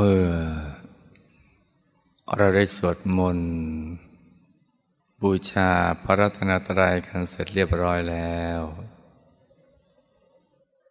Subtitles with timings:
[0.00, 0.28] เมื่อ
[2.36, 3.52] เราได้สวดมนต์
[5.22, 5.70] บูชา
[6.02, 8.60] พระรัตนตรัยกันเสร็จเรียบร้อยแล้ว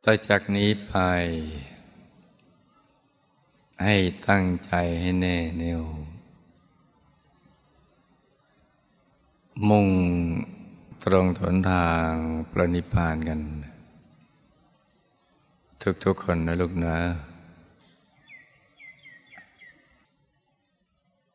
[0.04, 0.96] ต่อจากนี้ไป
[3.84, 3.96] ให้
[4.28, 5.84] ตั้งใจให้แน่แน่ว
[9.70, 9.88] มุ่ง
[11.04, 12.10] ตรงถนทาง
[12.52, 13.40] ประนิพพานกัน
[16.04, 16.98] ทุกๆคนนะลูกนะ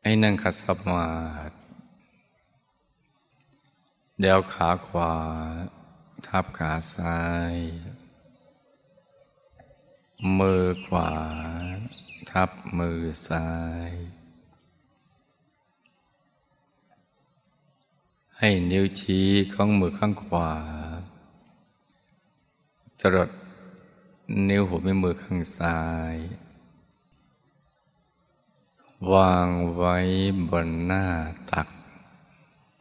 [0.05, 1.07] ให้นั่งขัดสมา
[1.49, 1.55] ธิ
[4.19, 5.13] เดี๋ยวขาขวา
[6.27, 7.17] ทับขาซ้า
[7.53, 7.55] ย
[10.39, 11.11] มือขวา
[12.31, 13.47] ทับมือซ้า
[13.89, 13.91] ย
[18.37, 20.51] ให้นิ้วชี้ของมือข้างขวา
[22.99, 23.29] จรด
[24.49, 25.79] นิ้วหัวแม่มือข้างซ้า
[26.13, 26.15] ย
[29.11, 29.97] วางไว้
[30.49, 31.05] บนหน้า
[31.51, 31.67] ตัก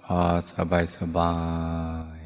[0.03, 0.20] พอ
[0.53, 1.34] สบายสบา
[2.19, 2.20] ย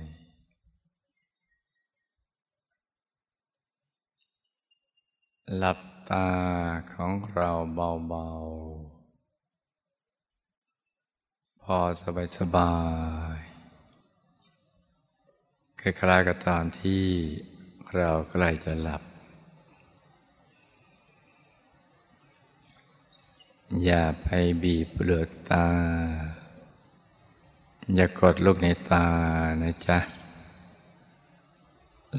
[5.56, 5.80] หลับ
[6.11, 6.30] ตา
[6.92, 12.75] ของเราเบาๆ พอสบายสบา
[13.36, 13.41] ย
[15.81, 17.05] คล้ายๆกับตอนที่
[17.94, 19.03] เราใกล้จะหลับ
[23.84, 24.28] อย่าไป
[24.62, 25.66] บีบเปลือกตา
[27.94, 29.06] อย่ากดลูกในตา
[29.62, 29.98] นะจ๊ะ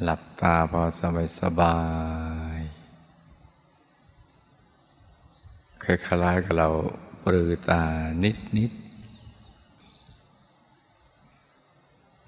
[0.03, 1.77] หลับตาพอสบายสบา
[2.57, 2.61] ย
[5.83, 6.69] คล้ายๆกับเรา
[7.23, 7.81] ปลือตา
[8.23, 8.71] นิดนิด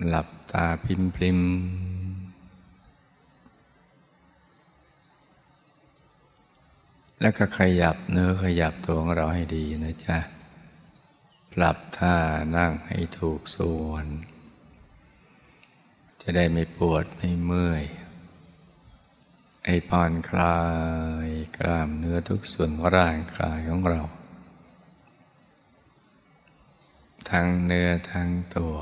[0.07, 1.39] หลับตาพิมพิม
[7.21, 10.17] แล้วก็ขยับเนื้อขยับตัวของเราให้ดีนะจ๊ะ
[11.53, 12.15] ปรับท่า
[12.55, 14.05] นั่งให้ถูกส่วน
[16.21, 17.83] จะได้ไม่ปวดไม่เมื่อย
[19.65, 20.59] ไอผ่อนคลา
[21.25, 21.27] ย
[21.57, 24.01] กล้ามเนื้อทุกส่วนของร่างกายของเรา
[27.29, 28.77] ทั้งเนื้อทั้งตัว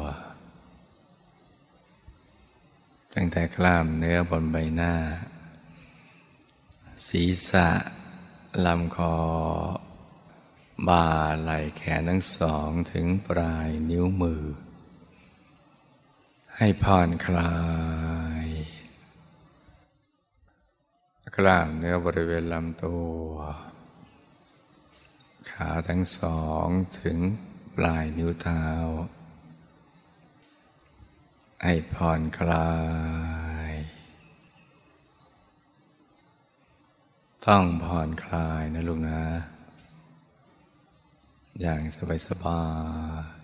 [3.13, 4.93] ตั้งแต่กล้ามเนื้อบนใบหน้า
[7.07, 7.67] ศีรษะ
[8.65, 9.17] ลำคอ
[10.87, 11.07] บ่า
[11.41, 14.43] ไหล่แขนทั้งสองถึงปลายนิ้วมือ
[16.55, 17.55] ให้ผ่อนคลา
[18.45, 18.47] ย
[21.37, 23.27] กล้ามเนื้อบริเวณลำตัว
[25.51, 26.67] ขาทั้งสอง
[27.01, 27.17] ถึง
[27.75, 28.65] ปลายนิ้วเท้า
[31.63, 32.71] ให้ผ่อนคลา
[33.46, 33.46] ย
[37.53, 39.23] ต้องผ่อนคลายนะลุงนะ
[41.61, 42.63] อย่างสบายสบา
[43.23, 43.37] ย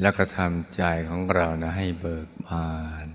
[0.00, 2.72] แล้วก็ทำใจของเรานะให้เบิกบา
[3.04, 3.06] น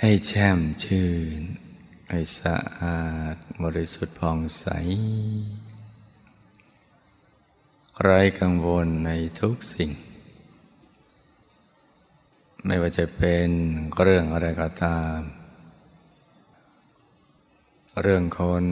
[0.00, 1.40] ให้แช่มชื่น
[2.10, 3.02] ให้สะอา
[3.34, 4.66] ดบริสุทธิ์ผ่องใส
[8.02, 9.90] ไร้กังวลในทุกสิ่ง
[12.66, 13.48] ไม่ว่าจะเป็น
[14.02, 15.20] เรื่องอะไรก็ตาม
[18.04, 18.66] เรื่องคน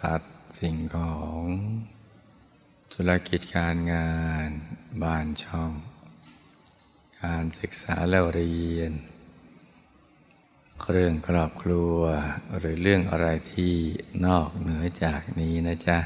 [0.00, 1.42] สัตว์สิ่งของ
[2.92, 4.12] ธุรกิจการงา
[4.46, 4.48] น
[5.02, 5.72] บ้านช่อง
[7.22, 8.92] การศึกษาแล้วเรียน
[10.90, 11.98] เรื่องครอบครัว
[12.58, 13.74] หรือเรื่องอะไรที่
[14.26, 15.98] นอกเหนือจากนี้นะจ๊ะ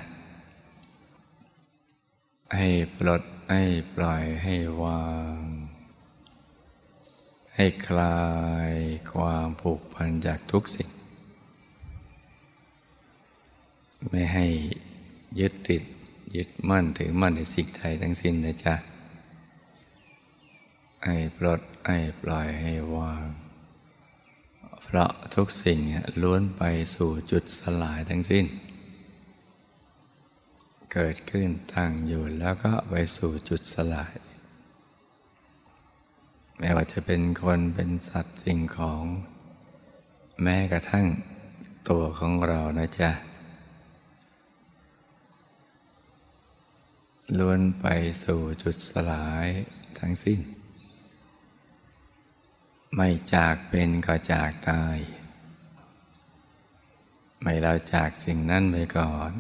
[2.57, 3.23] ให้ปลด
[3.53, 3.65] ให้
[3.95, 5.39] ปล่อยให้วาง
[7.55, 8.23] ให้คลา
[8.71, 8.75] ย
[9.13, 10.89] ความผูกพันจากทุกสิ่ง
[14.11, 14.47] ไม่ให้
[15.41, 15.83] ยึดติด
[16.37, 18.75] ยึดมั่นถือมั่นในสิ่งใดทั้งสิ้นนะจ๊ะ
[21.05, 23.27] ให้ปลดให้ปล่อยให้วาง
[24.83, 25.79] เพราะทุกสิ่ง
[26.23, 26.63] ล้วนไป
[26.95, 28.47] สู่จุดสลายทั้งสิ้น
[30.93, 34.15] เกิดขึ้นตั้งอยู่แล้วก็ไปสู่จุดสลาย
[36.59, 39.05] แม้ว่าจะเป็นคนเป็นสัตว์สิ่งของ
[40.43, 41.07] แม้กระทั่ง
[41.89, 43.11] ตัวของเรานะจ๊ะ
[47.37, 47.87] ล้วนไป
[48.25, 49.47] สู่จุดสลาย
[49.99, 50.41] ทั้งสิ้น
[52.95, 54.99] ไม่จากเป็นก็จากตาย
[57.43, 59.33] ไม่เราจากสิ่งนั้นไปก่อน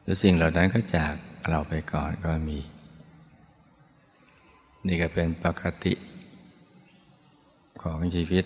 [0.00, 1.14] หรือสิ่งเหล่านั้นก็จาก
[1.48, 2.60] เราไปก่อนก็มี
[4.86, 5.94] นี่ก็เป็นปกติ
[7.82, 8.44] ของชีวิต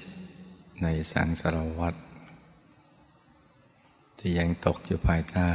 [0.83, 1.95] ในสังสารวัฏ
[4.19, 5.53] ที่ยังตกอยู่ภายใต้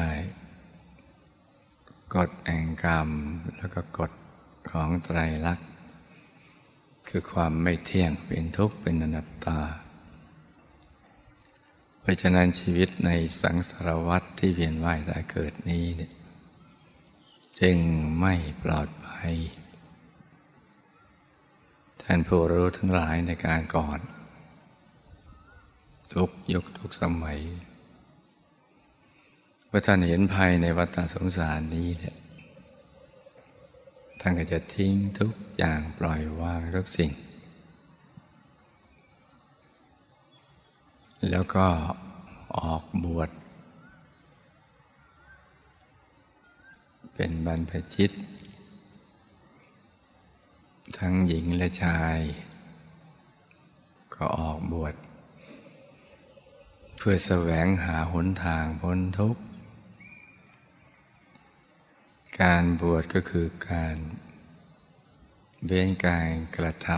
[2.16, 3.10] กฎแห่งกรรม
[3.58, 4.12] แล้วก็กฎ
[4.72, 5.68] ของไตรลักษณ์
[7.08, 9.60] คือความไม่เที่ยงเป็นทุกข์เป็นอนัตตา
[12.00, 13.10] เพราะฉะนั้นชีวิตใน
[13.42, 16.12] สังสารวัฏที่เวียนว่ายตายเกิดนี้เนี่ย
[17.60, 17.78] จึง
[18.20, 18.34] ไม่
[18.64, 19.34] ปลอดภัย
[22.04, 24.00] ท่านผู้รู้ทั้งหลายในการก่อน
[26.14, 27.40] ทุกยุคทุกสมัย
[29.76, 32.16] มื่อท่านเห็นภัยในวัฏสงสารนี้เนี่ย
[34.20, 37.12] ท่านก็จะทิ้งทุกอย่างปล่อยวางทุกสิ่ง
[41.30, 41.68] แล้วก็
[42.58, 43.30] ออกบวช
[47.14, 48.12] เป็นบรรพชิต
[50.98, 52.18] ทั้งหญิงและชาย
[54.16, 54.96] ก็ออกบวช
[56.98, 59.44] เพื่อแสวงหาหนทางพ้นทุกข์
[62.44, 63.96] การบวชก็คือการ
[65.66, 66.90] เว้นการกระท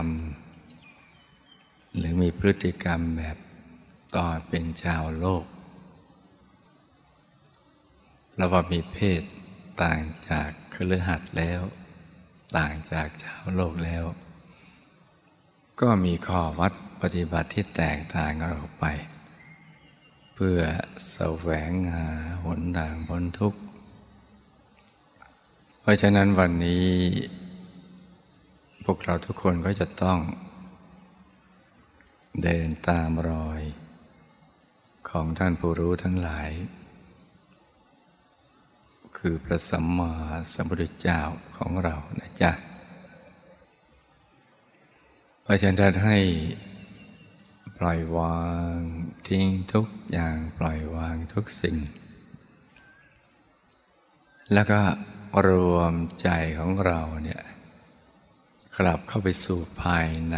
[0.74, 3.36] ำหรือมีพฤติกรรมแบบ
[4.16, 5.44] ต่อเป็นชาวโลก
[8.34, 9.22] เราว่ามีเพศ
[9.82, 9.98] ต่าง
[10.30, 11.60] จากคฤหัสถ์แล้ว
[12.56, 14.04] ต่างจากชาวโลกแล้ว
[15.80, 16.72] ก็มีข้อวัด
[17.02, 18.84] ปฏิบัติที่แตกต่างกันออกไป
[20.34, 20.60] เพื่อ
[21.12, 22.08] แสวงหา
[22.44, 23.60] หนทางพ้นทุกข์
[25.86, 26.90] ราะฉะนั้นวันนี้
[28.84, 30.18] พวกเราทุกคนก็จะต้อง
[32.42, 33.62] เดินตามรอย
[35.10, 36.50] ของท่านผู้รู้ทั้งหลาย
[39.18, 40.12] คือพระสัมมา
[40.52, 41.20] สัมพุทธเจ้า
[41.56, 42.52] ของเรานะจ๊ะ
[45.42, 46.18] เพราะฉะนั้นให้
[47.78, 48.40] ปล่อยวา
[48.76, 48.78] ง
[49.28, 51.76] ทิ้งทุกอย่างปล่อยวางทุกสิ่ง
[54.54, 54.80] แล้วก็
[55.44, 56.28] รวมใจ
[56.58, 57.42] ของเราเนี่ย
[58.76, 60.36] กลับเข้าไปสู่ภายใน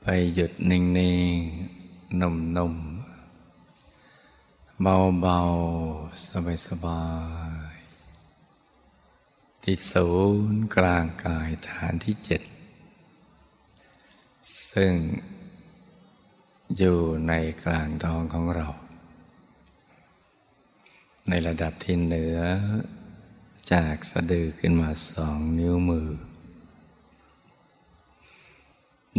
[0.00, 0.82] ไปหยุดนิ่
[1.34, 2.82] งๆนุ่มๆ
[4.82, 7.04] เบาๆ สบา
[7.72, 10.08] ยๆที่ศู
[10.52, 12.42] นย์กลางกายฐานที่เจ็ด
[14.72, 14.94] ซึ่ง
[16.76, 17.32] อยู่ใน
[17.64, 18.68] กลางท้องของเรา
[21.32, 22.38] ในระดับที่เหนือ
[23.72, 26.08] จากสะดือขึ้นมาสองนิ้วมือ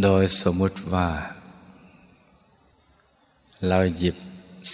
[0.02, 1.08] โดยสมมุติว่า
[3.68, 4.16] เราหยิบ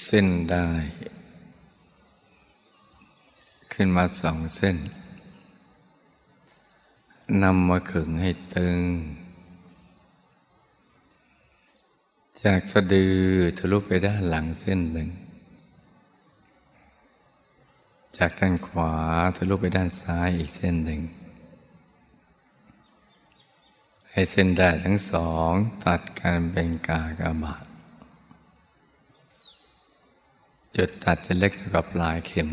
[0.04, 0.68] เส้นได้
[3.72, 4.76] ขึ้นมาสองเส้น
[7.42, 8.80] นำมาขึงให้ตึง
[12.44, 13.16] จากสะดือ
[13.58, 15.10] ทะลุไปด้านหลังเส้นหนึ่ง
[18.18, 18.94] จากด้านขวา
[19.36, 21.02] ทะลุไปด้านซ้ายอีกเส้นหนึ่ง
[24.10, 25.50] ให้เส้นได้ทั้งสอง
[25.84, 27.64] ตัดกันเป็นกากบาท
[30.76, 32.50] จุดตัดจะเล็กเท่ากับปลายเข็ม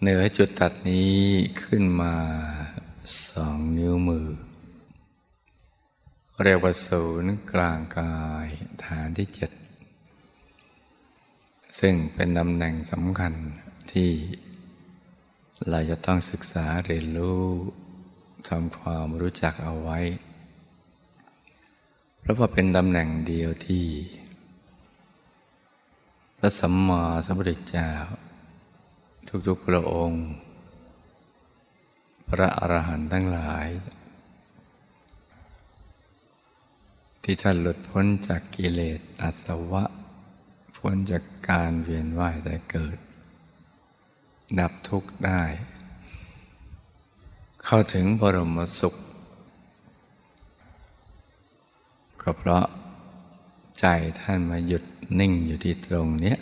[0.00, 1.18] เหนือจุดตัดนี้
[1.62, 2.14] ขึ้นมา
[3.28, 4.28] สองนิ้วมือ
[6.44, 8.46] เรียกว่าศูนย์กลางกาย
[8.84, 9.50] ฐานที่เจ็ด
[11.78, 13.32] ซึ่งเป็นตำแหน่งสำคัญ
[13.92, 14.10] ที่
[15.70, 17.42] เราจะต้องศึกษาเรียนรู้
[18.48, 19.98] ทำความรู้จักเอาไว้
[22.20, 23.86] เพราะว่าเป็นตำแหน่งเดียวที่
[26.38, 27.90] พระสัมมาสัมพุทธเจ้า
[29.46, 30.24] ทุกๆพระองค์
[32.28, 33.68] พระอรหันต์ทั้งหลาย
[37.22, 39.84] ที่ท่านหลุดพ้นจากกิเลสอาสวะ
[40.86, 42.98] พ้นจากการเวียนว่ายแต่เกิด
[44.58, 45.42] ดับทุกข์ได้
[47.64, 48.94] เข้าถึงบรมสุข
[52.22, 52.64] ก็เพราะ
[53.80, 53.86] ใจ
[54.20, 54.84] ท่านมาหยุด
[55.20, 56.38] นิ่งอยู่ที่ตรงเนี้ย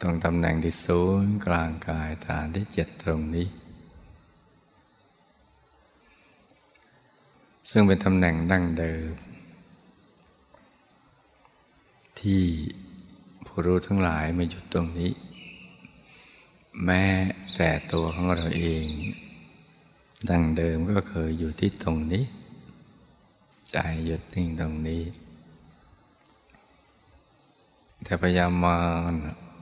[0.00, 3.46] ตรงตำแหน่งที่ศูนย์กลางกายฐานที่เจ็ดตรงนี้
[7.70, 9.14] ซึ่งเป็นตำแหน่งดั้งเดิม
[12.26, 12.44] ที่
[13.46, 15.12] ผู้รู้ทั้งหลายมาหยุดตรงนี้
[16.84, 17.04] แม้
[17.54, 18.84] แต่ตัวของเราเอง
[20.28, 22.24] ดังเดิมก็เคยอยู่ที่ตรงนี้
[23.70, 25.02] ใจหยุดนิ่งตรงนี้
[28.04, 28.76] แต่พยายามมา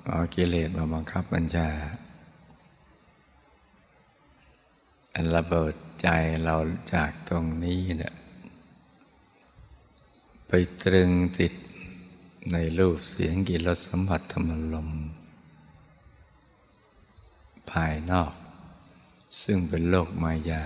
[0.08, 1.68] เอากิเลสมาบังคับบัญชา
[5.14, 6.08] อันระเบิดใจ
[6.44, 6.56] เรา
[6.94, 8.14] จากตรงนี้เนี่ย
[10.48, 10.52] ไป
[10.82, 11.52] ตรึงติด
[12.52, 14.90] ในรูปเสียงกิรสสัมผัสธรรมลม
[17.70, 18.32] ภายนอก
[19.42, 20.64] ซึ่งเป็นโลกมายา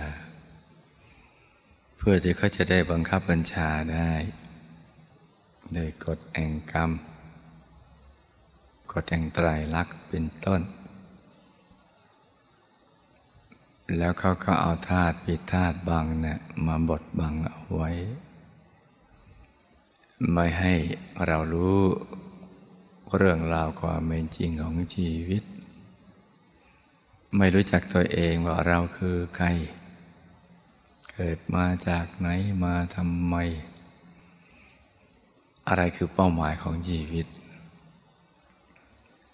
[1.97, 4.11] เพื่อที่เขาจะได้บังคับบัญชาได้
[5.73, 6.91] โดยกฎแห่งกรรม
[8.91, 10.61] กฎแห่งไตรลักษณ์เป็นต้น
[13.97, 17.89] แล้วเขาก็เอาธาตุปิธาตุบังเนะี่ยมาบดบังเอาไว้
[20.33, 20.75] ไม่ให้
[21.25, 21.81] เรารู้
[23.15, 25.43] เรื่องราวความเป็นจริงของชีวิต
[27.37, 29.47] ไม่รู้จักตัวเองว่าเราคือใคร
[31.11, 32.27] เกิดมาจากไหน
[32.63, 33.35] มาทำไม
[35.67, 37.27] อะไรคือเป้าหมายของชีวิต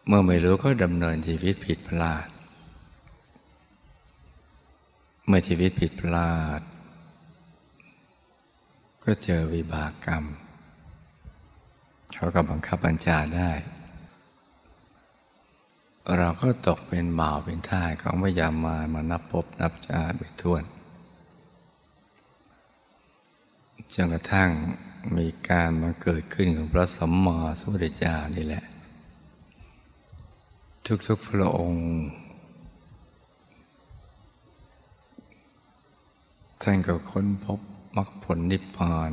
[0.08, 2.27] เมื่อไม่รู้ก็ดำเนินชีวิตผิดพลาด
[5.25, 6.62] เมื่อชีวิตผิดพลาด
[9.04, 10.25] ก็เจอวิบากกรรม
[12.15, 13.51] เขาก็บังคับบัญชาได้
[16.17, 20.57] เราก็ตกเป็นบ่าวเป็นท่าของพยามามานับพบนับชาติไปทั่ว
[23.93, 24.50] จนกระทั่ง
[25.17, 28.63] มีการมาเกิดขึ้นของพระสัมมาสัมพุทธเจ้านี่แหละ
[31.07, 31.86] ทุกๆพระองค์
[36.62, 37.60] ท่านก็ค้นพบ
[37.95, 39.12] มรรคผลนิพพาน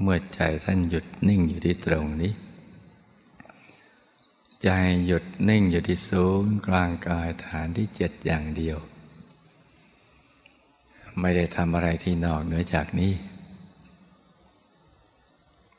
[0.00, 2.32] เมื่อใจท่านหยุดนิ่งอยู่ที่ตรงนี้
[4.62, 4.68] ใจ
[5.06, 8.78] หยุดนิ่งอยู่ที่ศูนย์กลางกายฐานที่เจ็ดอย่างเดียว
[11.20, 13.12] ไม่ได้ทำอะไรที่นอกเหนือจากนี้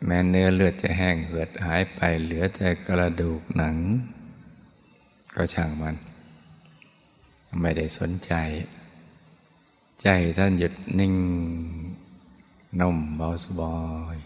[0.05, 3.75] แม้เนื้อเลือดจะแห้งเหือดหายไปเหลือแต่กระดูกหนัง
[5.35, 5.95] ก็ช่างมัน
[7.61, 8.33] ไม่ได้สนใจ
[10.03, 11.13] ใจท่านหยุดนิ่ง
[12.79, 13.77] นุ่มเบาสบา
[14.13, 14.17] ย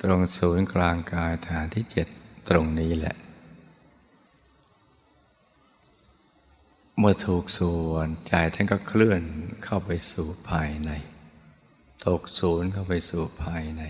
[0.00, 2.08] ตรงศูนย์กลางกายฐานที่เจ็ด
[2.48, 3.16] ตรงนี้แหละ
[6.98, 9.22] เมื่อถูกส่วนใจท่านก็เคลื่อน
[9.64, 10.90] เข้าไปสู่ภายใน
[12.06, 13.82] ตกศูนย์เข้าไปสู่ภายใน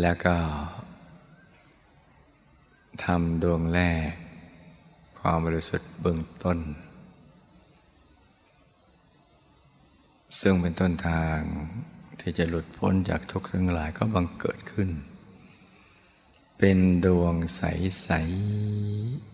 [0.00, 0.36] แล้วก็
[3.04, 4.12] ทำดวงแรก
[5.18, 6.58] ความบริสุทธิ์เบื้องต้น
[10.38, 11.38] ซึ่งเป็นต้นทาง
[12.20, 14.90] ที่จะหลุดพ้นจากทุกข์ทั้งหลายก็บังเกิดขึ้น
[16.58, 19.30] เป็นดวงใส ๆ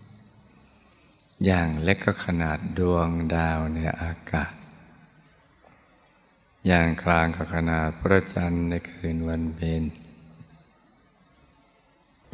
[1.45, 4.53] อย่างเล็กก็ขนาดดวงดาวในอากาศ
[6.67, 9.83] อย่างกลางก็ขนาดพระจันทร์ในคืนวันเพ็ญ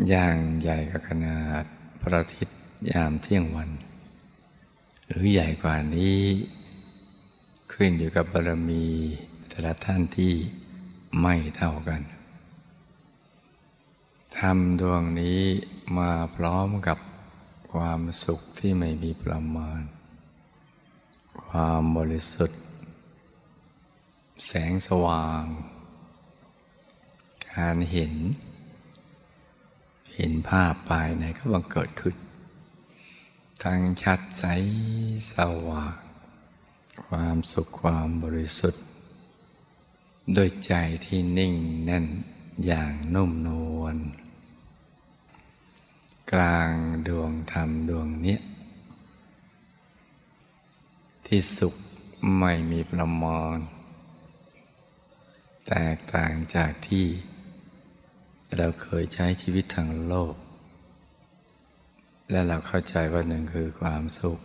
[0.09, 1.63] อย่างใหญ่ก็ขนาด
[2.01, 2.59] พระอาทิตย์
[2.91, 3.69] ยามเที่ยงวัน
[5.07, 6.19] หรือใหญ่กว่านี้
[7.73, 8.85] ขึ้นอยู่กับบารมี
[9.49, 10.33] แต่ละท่านที่
[11.21, 12.01] ไม่เท่ากัน
[14.37, 15.41] ทำดวงนี้
[15.97, 16.97] มาพร้อมกับ
[17.73, 19.81] ความสุขที่ไม่มีประมาณ
[21.45, 22.61] ความบริสุทธิ์
[24.45, 25.43] แสงสว่าง
[27.53, 28.13] การเห็น
[30.15, 32.15] เห็นภาพภายในก็บังเกิดขึ้น
[33.63, 34.43] ทั้งชัดใส
[35.33, 35.35] ส
[35.67, 36.02] ว่าง
[37.01, 38.83] ความสุขความบริสุทธิ์
[40.33, 40.73] โดยใจ
[41.05, 41.53] ที่นิ่ง
[41.85, 42.05] แน่น
[42.65, 43.95] อย่างนุ่มนวล
[46.31, 46.71] กลาง
[47.07, 48.37] ดวงธรรมดวงนี้
[51.27, 51.73] ที่สุข
[52.39, 53.57] ไม่มีประมาณ
[55.67, 57.07] แตกต่างจากที่
[58.57, 60.35] เราเคยใช้ชีวิตทางโลก
[62.31, 64.39] และเราเข้าใจว่าหนึ่งคือความสุข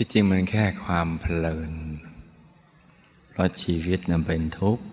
[0.00, 1.72] ที่จริงมันแค่ความเพลิน
[3.28, 4.84] เพราะชีวิตนั้นเป็นทุกข์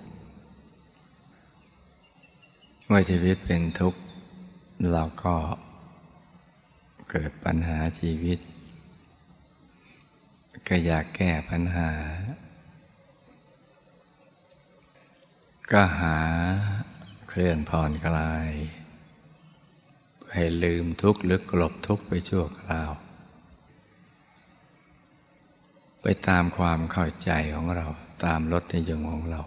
[2.85, 3.99] เมื่อชีวิตเป็นทุกข์
[4.91, 5.35] เราก็
[7.09, 8.39] เกิดปัญหาชีวิต
[10.67, 11.89] ก็อยากแก้ปัญหา
[15.71, 16.17] ก็หา
[17.29, 18.51] เครื่องผ่อนคลาย
[20.33, 22.91] ให้ลืมทุกข์หรือกลบทุกข์ไปชั่วคราว
[26.07, 27.87] ไปตามความเข้าใจของเรา
[28.25, 29.41] ตามรสนิยมของเรา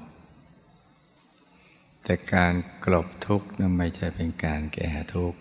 [2.02, 2.52] แต่การ
[2.84, 5.38] กลบทุกข์นั้นไม่ใช่เป็นการแก้ทุกข์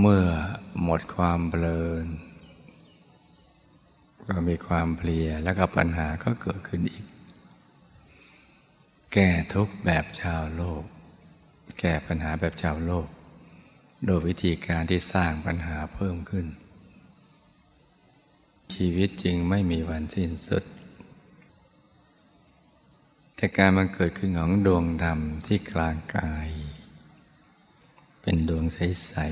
[0.00, 0.24] เมื่อ
[0.82, 2.06] หมดความเบลิน
[4.28, 7.06] ก็มีความเพลียแล้วก็ปัญหาก็เกิดขึ้นอีก
[9.12, 10.82] แก้ทุกข์แบบชาวโลก
[11.80, 13.08] แก้ปัญหาแบบชาวโลก
[14.04, 16.46] โดยวิธีการที่สร้างปัญหาเพิ่มขึ้น
[18.74, 20.64] ชีวิตจริงไม่มีวันสิ้นสุด
[23.36, 26.48] แต่การมันเกิดขึ้นของดวงธรรมที่กลางกาย
[28.22, 29.24] เป็นดวงใส ๆ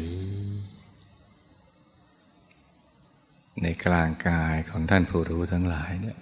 [3.62, 6.18] ในกลางกายของท่านผู้รู้ทั้งหลายเนี่ย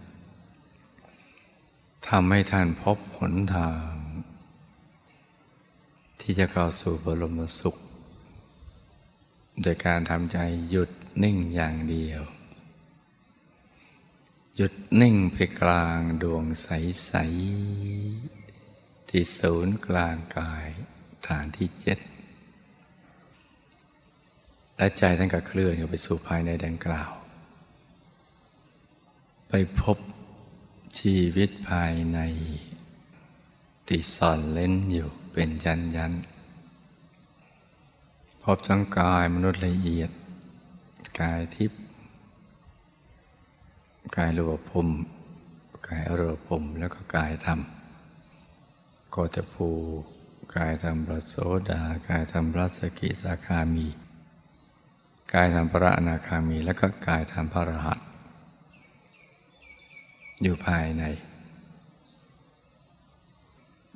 [2.08, 3.90] ทำให้ท่านพบหนทาง
[6.20, 7.76] ที่จะเข้าสู่บรมสุข
[9.62, 10.38] โดยการทำใจ
[10.70, 10.90] หยุด
[11.22, 12.22] นิ่งอย่างเดียว
[14.58, 17.12] หยุดนิ่งไปกลางดวงใส
[18.06, 20.66] ๆ ที่ศูนย์กลางกาย
[21.26, 21.98] ฐานที่เจ็ด
[24.76, 27.12] และใจท่านก็เคลื่อนไปสู่ภายในดังกล่าว
[29.48, 29.98] ไปพบ
[30.98, 32.18] ชีวิตภายใน
[33.86, 36.12] ที่ซ่อนเล่นอยู่เป็นยันยัน
[38.42, 40.10] พบทั้งกายมนุษย์ละเอียด
[41.20, 41.85] กายทิพย์
[44.14, 44.88] กายรูปภพ
[45.88, 47.60] กายอรูปภพแล้วก็กายธรรม
[49.14, 49.68] ก็จะภู
[50.56, 51.34] กายธรรมพระโส
[51.70, 53.86] ดากายธรรมพระสกิทาคามี
[55.32, 57.98] กายธรรมพระอนาคามี แล้วก็กายธรรมพระรหัส
[60.42, 61.04] อยู่ภายใน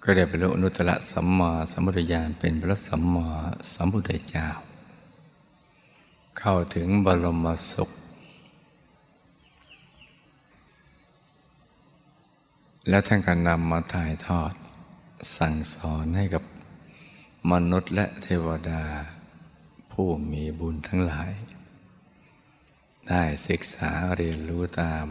[0.02, 3.28] ก็ได้บรรลุนุตตะสัมมาสัมพุทธญาณเป็นพระสัมมา
[3.72, 4.48] สัมพุทธเจ้า
[6.38, 7.90] เข้าถึงบรมสุข
[12.88, 14.52] แล้วท่านก็นำมาถ่ายทอด
[15.36, 16.44] สั่งสอนให้กับ
[17.52, 18.82] มนุษย์และเทวดา
[19.92, 21.30] ผู้มีบุญทั้งหลาย
[23.08, 25.06] ได้ศึกษาเรียนรู้ตาม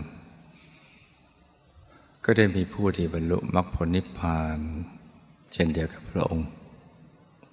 [2.24, 4.60] ก็ได้มีผู้ที่บรรลุมรรคผลนิพพาน
[5.54, 6.50] เช่นเดียวกับพระองค์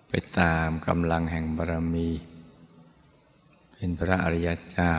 [0.08, 2.08] ไปตามกำลังแห่งบารมี
[3.72, 4.94] เป็นพระอริยเจ้า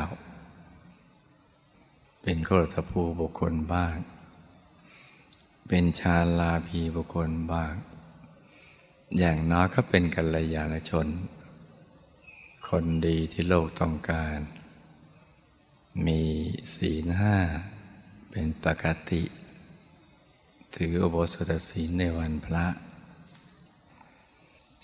[2.22, 3.96] เป็นโคตภูบุคคลบ้าง
[5.67, 7.73] เป็นชาลาภีบุคคลบ้าง
[9.17, 11.08] อย่างน้อยก็เป็นกัลยาณชน
[12.67, 14.39] คนดีที่โลกต้องการ
[16.06, 16.21] มี
[16.75, 17.36] ศีลห้า
[18.32, 19.23] เป็นปกติ
[20.75, 22.65] ถืออุโบสถศีลในวันพระ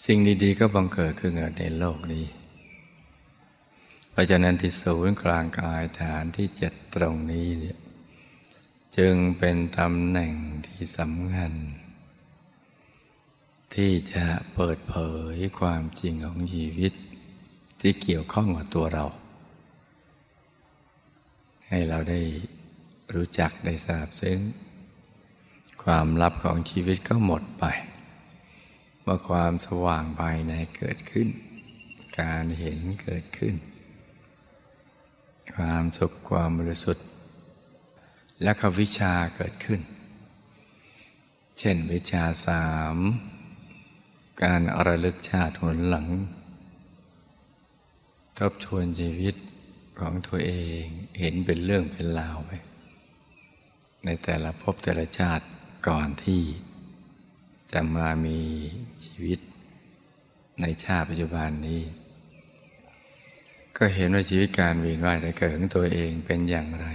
[0.06, 2.26] สิ่งดีๆก็บังเกิดขึ้นในโลกนี้
[4.10, 7.78] เพราะฉะนั้นที่ศูนย์กลางกายฐานที่เจ็ดตรงนี้เนี่ย
[8.98, 10.34] จึงเป็นตำแหน่ง
[10.68, 11.54] ที่สำคัญ
[13.74, 14.96] ที่จะเปิดเผ
[15.34, 16.94] ยความจริงของชีวิต
[17.80, 19.06] ที่เกี่ยวข้องกับตัวเรา
[21.68, 22.22] ให้เราได้
[23.14, 24.40] รู้จักได้ทราบซึ้ง
[25.84, 27.66] ความลับของชีวิตก็หมดไป
[29.02, 31.28] เมื่อความสว่างภายในเกิดขึ้น
[32.20, 33.56] การเห็นเกิดขึ้น
[35.56, 37.08] ความสุขความบริสุทธิ์
[38.44, 39.82] และก็วิชาเกิดขึ้น
[41.60, 42.98] เช่นวิชาสาม
[44.44, 46.08] การอระลึกชาติหนหลัง
[48.38, 49.36] ทบทวนชีวิต
[50.00, 50.84] ของตัวเอง
[51.20, 52.52] เห็นเป็นเรื่องเป็นราวไป
[54.06, 55.46] ในแต่ละภพแต่ละชาติ
[55.88, 56.42] ก่อนที่
[57.72, 58.40] จะมามี
[59.06, 59.40] ชีวิต
[60.62, 61.82] ในชาติปัจจุบันนี้
[63.78, 66.88] ก็เห็นว่าชีวิตการวีนว่ายแต่เกิดของตัวเองเป็นอย่างไร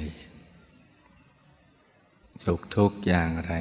[2.51, 3.55] สุขทุกข์อย่างไร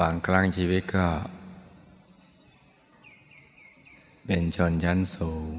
[0.00, 1.06] บางครั้งชีวิตก็
[4.26, 5.56] เป็นชนชั้นสูง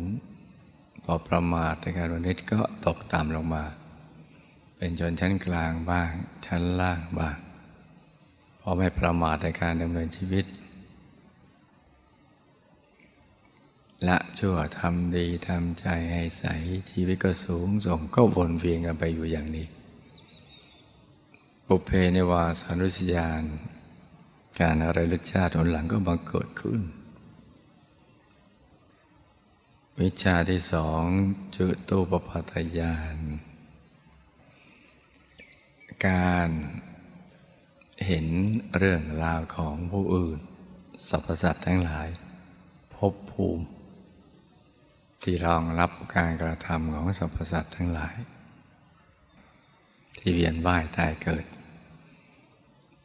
[1.04, 3.66] พอประมาทในการวันนี้ก็ตกต่ำลงมา
[4.78, 6.12] เป็นชนชั้นกลางบ้าง
[6.46, 7.38] ชั้นล่างบ้าง
[8.62, 10.46] พอไม่ประมาทในการดำเนินชีวิต
[14.08, 16.46] ละชั่วทำดีทำใจให้ใส
[16.92, 19.68] ชีวิตก็สูงส่งก็วนเวียนกันไปอยู่อย่างนี้
[21.70, 23.44] ปุเพในวาสานุสยาน
[24.60, 26.82] การอะไรลึกชาติหนหลังก็บังเกิดขึ้น
[30.00, 31.04] วิชาที่สอง
[31.56, 33.18] จุตูปปัตยาน
[36.08, 36.50] การ
[38.06, 38.26] เห็น
[38.78, 40.40] เรื่องราวของผู้อื่น
[41.08, 42.08] สรรพสัตว์ทั้งหลาย
[42.96, 43.66] พบภูมิ
[45.22, 48.16] ที่รองรับการกระทำของสรรพสัตว์ทั้งหลาย
[50.18, 51.46] ที่เวียนว่ายตายเกิด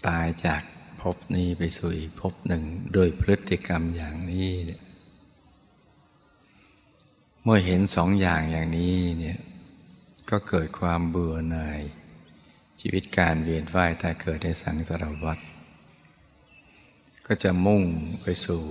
[0.09, 0.63] ตายจาก
[1.01, 2.63] ภพนี้ไปสู่อีกภพหนึ่ง
[2.95, 4.81] โดยพฤติกรรมอย่างนี้เนี่ย
[7.43, 9.39] เมื่อเห็นสองอย่างอย่างนี้เนี่ย
[10.31, 11.81] ก็เกิดความเบื่อหน่าย
[12.81, 15.39] ชีวิตการเวียนว่ายตายเกิดในสังสารวัฏ
[17.27, 17.83] ก็จะมุ่ง
[18.21, 18.63] ไปสู่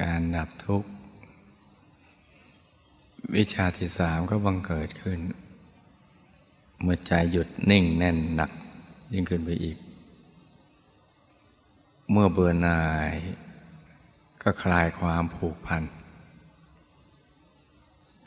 [0.00, 0.90] การดับทุกข์
[3.36, 5.18] วิชาที่สามก็บังเกิดขึ้น
[6.82, 8.50] เมื่อใจหยุดนิ่งแน่นหนัก
[9.12, 9.76] ยิ่งขึ้นไปอีก
[12.10, 13.12] เมื่อเบื่อหน่าย
[14.42, 15.82] ก็คลายความผูกพัน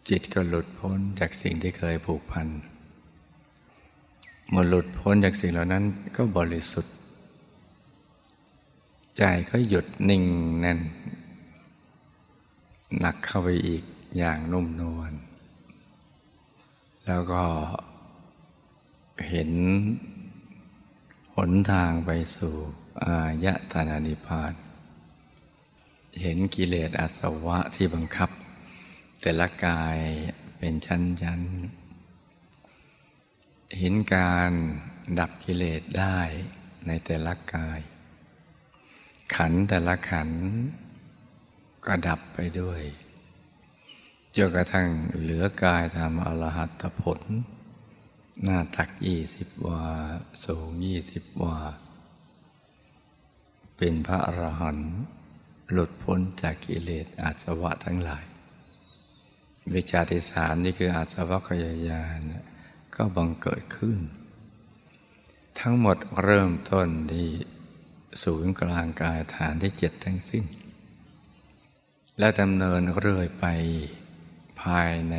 [0.10, 2.48] จิตก็หลุดพ้นจากสิ่งที่เคยผูกพัน
[4.50, 5.84] เมื่อหลุดพ้นจากสิ่งเหล่านั้น
[6.16, 6.94] ก็บริสุทธิ์
[9.18, 10.24] ใจก็หยุดนิ่ง
[10.60, 10.80] แน่น
[13.00, 13.84] หนักเข้าไปอีก
[14.18, 15.12] อย่างนุ่มนวล
[17.06, 17.44] แล้วก็
[19.28, 19.52] เห็น
[21.36, 22.56] หนทางไปสู่
[23.04, 24.54] อายตนานิพาน
[26.22, 28.30] เห็นกิเลสอาสวะที่บังคับ
[29.22, 29.98] แต่ละกาย
[30.58, 34.52] เป็นชั้นๆ เห็นการ
[35.20, 36.20] ดับกิเลสได้
[36.88, 37.80] ในแต่ละกาย
[39.36, 40.30] ขันแต่ละขัน
[41.86, 42.82] ก็ดับไปด้วย
[44.36, 47.22] จนกระทั่งเหลือกายทำอรหัตผล
[48.44, 49.84] หน้าตักยี่สิบวา
[50.46, 51.58] สูงยี่สิบวา
[53.78, 54.94] เป็นพระอรหันต์
[55.72, 58.26] หลุดพ้นจากกิเลสอาสวะทั้งหลาย
[59.74, 62.20] วิชาที่สามนี่คืออาสวะขยายาน
[62.96, 64.00] ก็บังเกิดขึ้น
[65.60, 67.30] ทั้งหมดเริ่มต้นที่
[68.24, 70.46] ศูนย์กลางกายฐานที่เจ็ดทั้งสิ้น
[72.20, 73.46] และดำเนินเรื่อยไป
[74.62, 75.16] ภายใน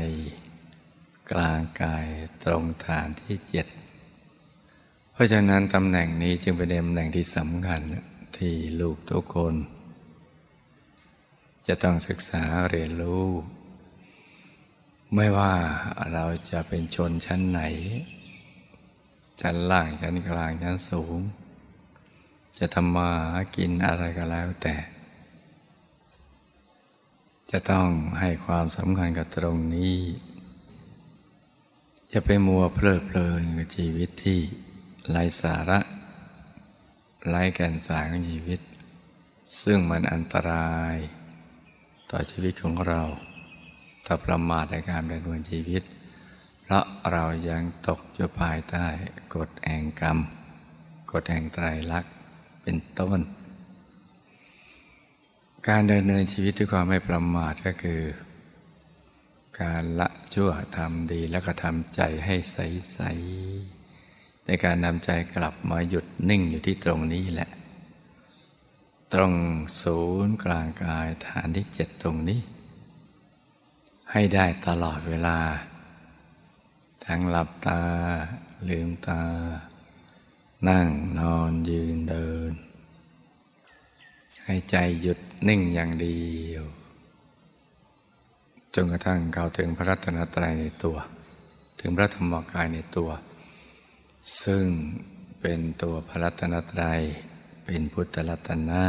[1.32, 2.06] กลางกาย
[2.44, 3.66] ตรงฐานที่เจ็ด
[5.12, 7.80] เพราะฉะนั้นตำแหน่งนี้จึงเป็นตำแหน่งที่สำคัญ
[8.38, 9.54] ที่ลูกทุกคน
[11.66, 13.26] จะต้องศึกษาเรียนรู้
[15.14, 15.52] ไม่ว่า
[16.12, 17.60] เราจะเป็นชนชั้นไหน
[19.40, 21.18] ชั้นล่างชั้นกลางชั้นสูง
[22.58, 24.76] จะทำมาหากินอะไรก็แล้วแต่
[27.50, 27.88] จะต้อง
[28.20, 29.96] ให้ความสำคัญกับตรงนี้
[32.12, 34.40] จะไปมัวเพลิดเพลินกับชีวิตที่
[35.08, 35.80] ไร้สาระ
[37.28, 38.60] ไร้แก่นสารของชีวิต
[39.62, 40.96] ซึ่งมันอันตราย
[42.10, 43.02] ต่อชีวิตของเรา
[44.06, 45.82] ถ้าประมาทในการดำเนินชีวิต
[46.62, 48.86] เพราะเรายังตกอยู่ภายใต้
[49.34, 50.18] กฎแห่งกรรม
[51.12, 52.12] กฎแห่งไตรลักษณ์
[52.62, 53.20] เป็นต้น
[55.68, 58.02] การดำเนินชีวิตด้วยความไม่ประมาทก็คือ
[59.60, 63.75] การละชั่วทำดีแล้วก็ทำใจให้ใสๆ
[64.46, 67.50] ในการนำใจกลับมาหยุดนิ่งอยู่ที่ตรงนี้แหละ
[69.14, 69.34] ตรง
[69.82, 72.40] ศูนย์กลางกายฐานที่เจ็ดตรงนี้
[74.12, 75.38] ให้ได้ตลอดเวลา
[77.06, 77.80] ทั้งหลับตา
[78.68, 79.22] ลืมตา
[80.68, 80.86] นั่ง
[81.18, 82.52] นอนยืนเดิน
[84.44, 86.64] ให้ใจหยุดนิ่งอย่างเดียว
[88.74, 90.96] จนกระทั่งเข้าถึงพระรัตนตรัยในตัว
[91.80, 93.10] ถึงพระธรรมกายในตัว
[94.42, 94.66] ซึ่ง
[95.40, 97.00] เป็นตัวพระรัตนตรัย
[97.64, 98.82] เป็นพุทธรัตนะ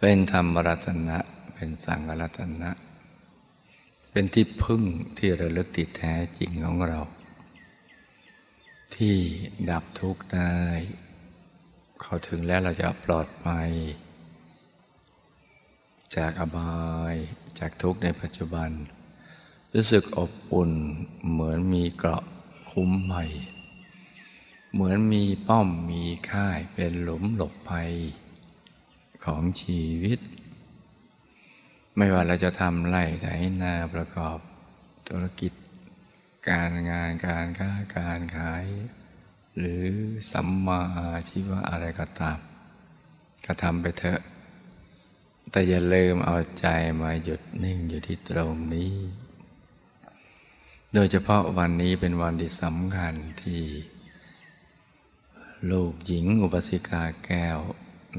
[0.00, 1.18] เป็นธรรมรัตนะ
[1.54, 2.70] เป็นสังฆรัตนะ
[4.10, 4.82] เป็นที่พึ่ง
[5.18, 7.00] ที่ระลึกติดแท้จริงของเรา
[8.94, 9.16] ที่
[9.70, 10.56] ดับทุกข์ได้
[12.00, 13.70] เขาถึงแล้วเราจะปลอดภัย
[16.16, 16.76] จากอบา
[17.12, 17.14] ย
[17.58, 18.70] จากทุกข์ในปัจจุบัน
[19.74, 20.72] รู้สึกอบอุ่น
[21.28, 22.24] เหมือนมีเกราะ
[22.70, 23.24] คุ้มใหม่
[24.72, 27.92] เหมือนมีป้อมมีค่ายเป็นหลุมหลบภัย
[29.24, 30.20] ของชีวิต
[31.96, 33.26] ไม่ว่าเราจะทำไร่ไถ
[33.62, 34.38] นาประกอบ
[35.08, 35.52] ธุรกิจ
[36.50, 38.64] การงานการค้าการขาย
[39.58, 39.84] หรือ
[40.32, 42.38] สัมมาอาชีวะอะไรก็ตาม
[43.44, 44.20] ก็ทำไปเถอะ
[45.50, 46.66] แต่อย่าลืมเอาใจ
[47.02, 48.94] มาหยุดนิ่งอยู่ที่ตรงนี้
[50.94, 53.62] โดยเฉพาะวันนี้เป็นวันที่สำคัญที่
[55.72, 57.58] ลูกหญิงอุปสิกาแก้ว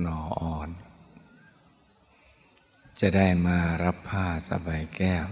[0.01, 0.69] หนออ่อน
[2.99, 5.25] จะได้มารับผ้าสบายแก้ว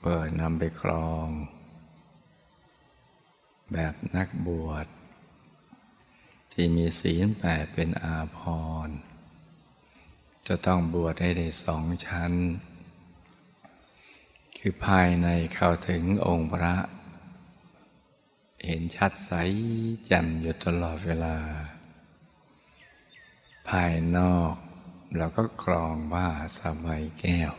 [0.00, 1.28] เปิดนำไปครอง
[3.72, 4.86] แบบนักบวช
[6.52, 8.40] ที่มีศีลแปดเป็นอาภ
[8.86, 8.96] รณ์
[10.46, 12.32] จะต้องบวชให้ได้สองชั้น
[14.56, 16.76] คือภายในเข้าถึงองค์พระ
[18.64, 19.32] เห็นชัดใส
[20.06, 21.36] แจ่มอยู่ตลอดเวลา
[23.68, 24.54] ภายนอก
[25.16, 27.52] เราก็ครองว่าสบายแก้ว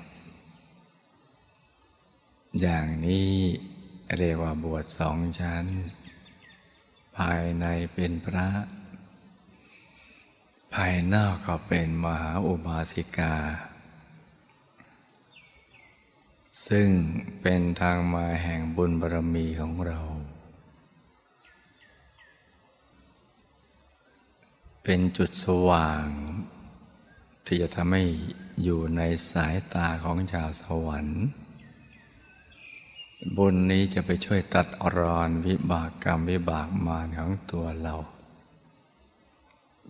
[2.59, 3.33] อย่างนี้
[4.17, 5.65] เรียกว่าบวชสองชั้น
[7.17, 8.49] ภายในเป็นพระ
[10.73, 13.35] ภายนอกก็เป็นมหาอุบาสิกา
[16.67, 16.89] ซึ่ง
[17.41, 19.99] เป็นทางมาแห่งบุญบารมีของเรา
[24.83, 26.05] เป็นจุดสว่าง
[27.45, 28.03] ที่จะทำให้
[28.63, 31.23] อยู่ในสายตาของชาวสวรรค์
[33.37, 37.95] บุญนี้จะไปช่วยตัดอรอนวิบากกรรมวิบากมารของตัวเรา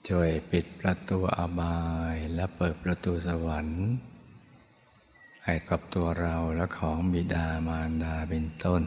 [0.10, 1.78] ช่วยปิดประตูอบา
[2.14, 3.84] ยและเปิดประตูสวรรค์
[5.46, 8.82] ให้กับตัวเราและของบิดามารดาเป็นต้น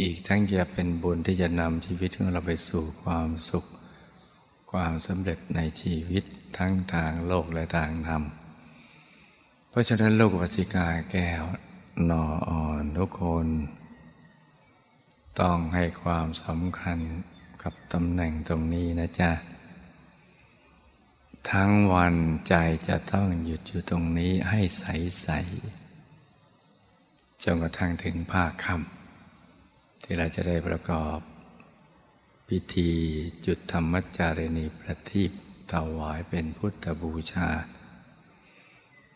[0.00, 3.64] อีกทั้งจะเป็นบุญที่จะนำชีวิตของเราไปสู่ความสุข
[4.78, 6.24] ความสำเร็จในชีวิต
[6.58, 8.22] ทั้งทางโลกและทางธรรม
[9.70, 11.42] เพราะฉะนั้นโลกปัสิกาแก้ว
[12.10, 13.46] นออ่อนทุกคน
[15.40, 16.98] ต้องให้ความสำคัญ
[17.62, 19.30] กับตำแหน่งตรงนี้นะจ๊ะ
[21.50, 22.14] ทั้งวัน
[22.48, 22.54] ใจ
[22.88, 24.84] จะต้องหยุดอยู่ตรงนี้ให้ใส
[25.22, 25.28] ใส
[27.42, 31.18] จนกระทั่งถึงภาคค่ำที่เราจะได้ประกอบ
[32.48, 32.90] พิธี
[33.46, 35.30] จุดธรรมจารณีประทีป
[35.72, 37.48] ถวายเป็นพุทธบูชา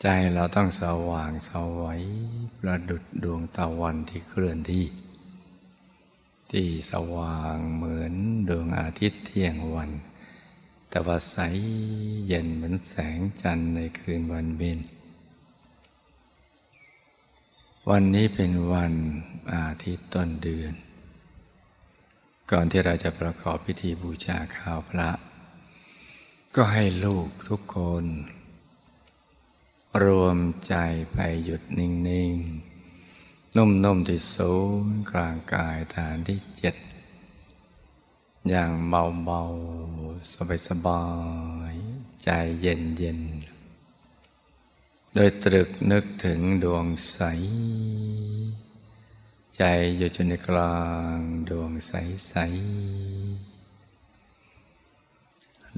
[0.01, 2.03] ใจเราต้องสว่างสวัย
[2.59, 4.87] ประดุดดวงตะวันที่เคลื่อนที่
[6.51, 8.15] ที่สว่างเหมือน
[8.49, 9.91] ดวงอาทิตย์เที่ยงวัน
[10.91, 11.37] แต่ว่าใส
[12.27, 14.79] เย็นเหมือนแสงจันทร์ในคืนวันเบญ
[17.91, 18.95] วันนี้เป็นวัน
[19.53, 20.75] อาทิตย์ต้นเดือน
[22.53, 25.11] ก่อนที่เราจะประกอบพิธีบูชาข้าวพระ
[26.57, 28.05] ก็ให้ลูกทุกคน
[30.05, 30.75] รวมใจ
[31.13, 32.35] ไปหยุดนิ่ง
[32.95, 34.53] ๆ นุ่ม ๆ ที่ศู
[34.87, 36.77] นย์กลางกายฐานที่เจ็ด
[38.49, 39.43] อย่างเบา
[39.91, 41.05] ๆ สบา
[41.73, 42.29] ย ๆ ใจ
[42.61, 43.21] เย็น
[43.97, 47.19] ๆ โดยตรึกนึกถึงดวงใส
[49.59, 49.65] ใจ
[49.97, 50.79] อยู่จนในกลา
[51.15, 51.17] ง
[51.49, 52.41] ดวงใส ๆ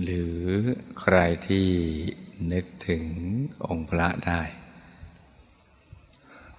[0.02, 0.40] หรือ
[1.00, 1.16] ใคร
[1.48, 1.68] ที่
[2.52, 3.04] นึกถึง
[3.66, 4.42] องค์พระได้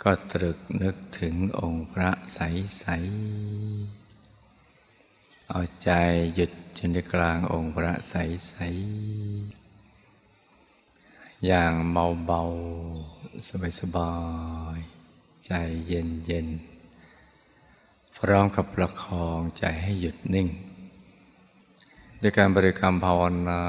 [0.02, 2.40] ก็ตรึกนึกถึงองค์พระใส
[4.54, 5.90] ๆ เอาใจ
[6.36, 8.56] หยุดจนในกลางองค์พระใส
[9.82, 12.44] ๆ อย่างเบา
[13.00, 14.14] ๆ สบา
[14.78, 14.80] ย
[15.12, 15.52] ๆ ใจ
[15.88, 16.71] เย็น ๆ
[18.26, 20.48] พร้อมกับประคองใจให้หยุดนิ่ง
[22.22, 23.62] ด้วยการบริกรรมภาวนา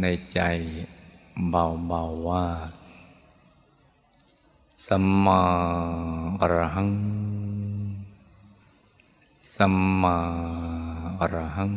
[0.00, 0.40] ในใจ
[1.48, 2.46] เบาๆว่า
[4.86, 5.40] สัมมา
[6.40, 6.90] อรหัง
[9.54, 10.16] สัมมา
[11.20, 11.72] อรหัง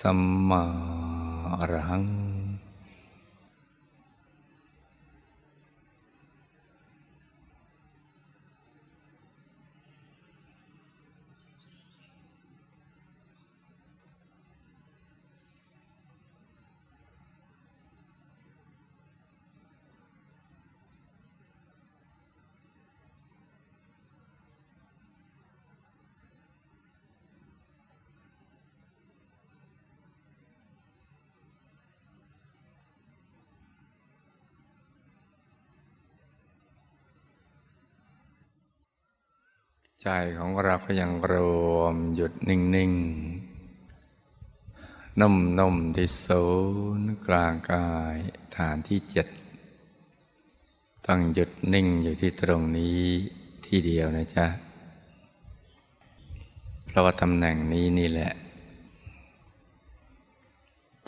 [0.00, 0.62] สัมมา
[1.58, 2.23] อรหัง
[40.08, 41.34] ใจของเราก็ยังร
[41.74, 46.44] วมหยุดนิ่งๆนุ่มๆที่ศู
[46.98, 48.16] นย์กลางกาย
[48.56, 49.26] ฐานที่เจ็ด
[51.06, 53.02] ต้องหยุดนิ่งอยู่ที่ตรงนี้
[53.66, 54.46] ที่เดียวนะจ๊ะ
[56.86, 58.32] เพราะว่าตำแหน่งนี้นี่แหละ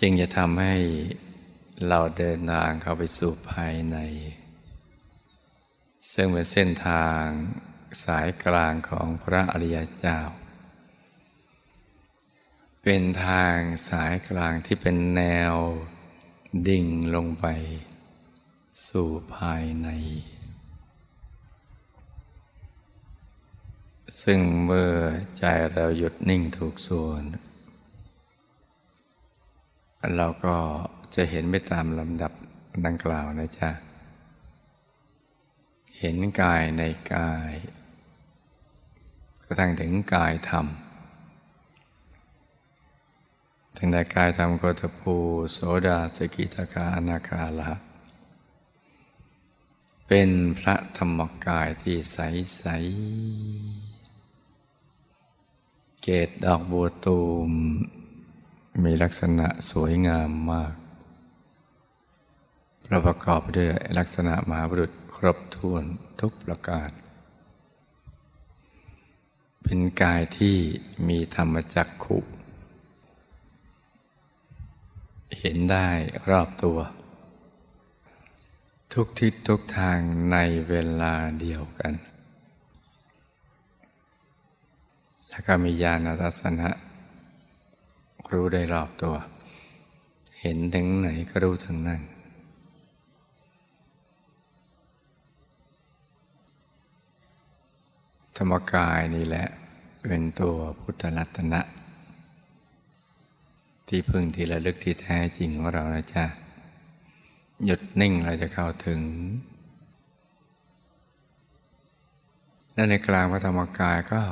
[0.00, 0.74] จึงจะทำให้
[1.88, 3.96] เราเดินทางเข้าไปสู่ภายใน
[6.12, 7.24] ซึ่งเป็นเส้นทาง
[8.02, 10.18] สายกลางของพระอริยเจ้า
[12.82, 13.56] เป็นทาง
[13.88, 15.22] สายกลางที่เป็นแน
[15.52, 15.54] ว
[16.68, 17.46] ดิ่งลงไป
[18.86, 19.88] สู่ภายใน
[24.22, 24.92] ซึ่งเมื่อ
[25.38, 27.22] ใจเราหยุดนิ่งถูกส่วน
[30.16, 30.56] เราก็
[31.14, 32.32] จะเห็นไปตามลำดับ
[32.86, 33.70] ดังกล่าวนะจ๊ะ
[35.98, 36.82] เห็นกายใน
[37.14, 37.52] กาย
[39.46, 40.66] กระทั่งถึงกายธรรม
[43.76, 45.14] ถึงในกายธรรมโกตภู
[45.52, 47.72] โสดาสกิตาคาอนาคาละ
[50.06, 50.28] เป็น
[50.58, 52.18] พระธรรมกายที่ใส
[52.56, 52.64] ใส
[56.02, 57.50] เกตดอกบัวตูม
[58.84, 60.74] มีลักษณะสวยงามมาก
[63.06, 65.84] ประกอบด้วยลักษณะมหาบุรุษครบถ้วน
[66.20, 66.90] ทุกประการ
[69.68, 70.56] เป็นกายที่
[71.08, 72.18] มีธรรมจักขุ
[75.38, 75.88] เห็นได้
[76.30, 76.78] รอบตัว
[78.92, 79.98] ทุกทิศทุกทาง
[80.32, 80.36] ใน
[80.68, 81.94] เวลาเดียวกัน
[85.28, 86.68] แล้วก็มีญาณรัศนะ
[88.32, 89.14] รู้ได้รอบตัว
[90.40, 92.02] เห็นถึงไหนก็รู้ถึงนั่น
[98.38, 99.46] ธรรมกายนี่แหละ
[100.02, 101.60] เป็นตัวพุทธรัตนะ
[103.88, 106.24] ที่พึ่งที่ระลึกที่แท้จริงของเรานะจ๊ะ
[107.64, 109.00] หยุดนิ่งเราจะเข้าถึง
[112.74, 114.22] และในกลางพระธรรมกายก็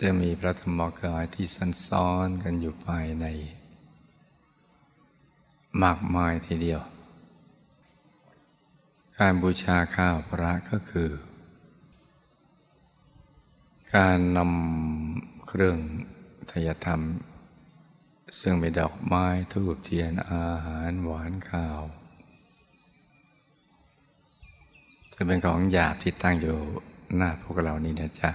[0.00, 1.46] จะมีพระธรรมกายที่
[1.86, 3.26] ซ้อนๆกันอยู่ภายใน
[5.82, 6.82] มากมายทีเดียว
[9.18, 11.10] การบูชาข้าวพระก็คือ
[13.98, 15.78] การนำเครื่อง
[16.50, 17.00] ทยธรรม
[18.40, 21.80] ซึ่งเป็นดอกไม้ทูบเทียนอาหารหวานข้าว
[25.14, 26.58] จะเป็นของหยาบที่ตั้งอยู่
[27.16, 28.30] หน้าพวกเรานี่นะจ๊ะ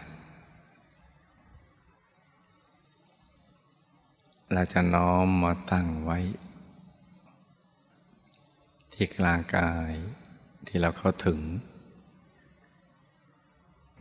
[4.53, 6.19] เราจะน้อมมาตั้งไว้
[8.93, 9.91] ที่กลางกาย
[10.67, 11.39] ที่เราเข้าถึง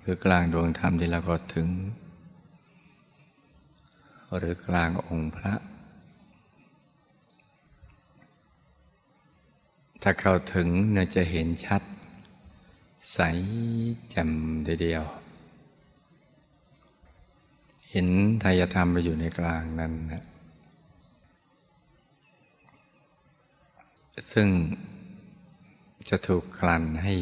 [0.07, 1.69] หรือกลางดวงธรรมที่เราก็ถึง
[4.37, 5.55] หรือกลางองค์พระ
[10.03, 11.83] ถ้าเข้าถึงน่าจะเห็นชัด
[13.12, 13.19] ใส
[14.11, 14.31] แจ่ม
[14.64, 15.05] เดียว
[17.90, 18.07] เห็น
[18.43, 20.25] ทายธรรมไปอยู่ในกลางนั้นนะ
[24.33, 24.49] ซึ่ง
[26.09, 27.14] จะถูกกลั่นให้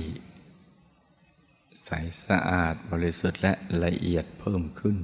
[1.85, 1.91] ใส
[2.27, 3.53] สะอาดบริสุทธิ์และ
[3.85, 4.97] ละเอียดเพิ่มขึ้น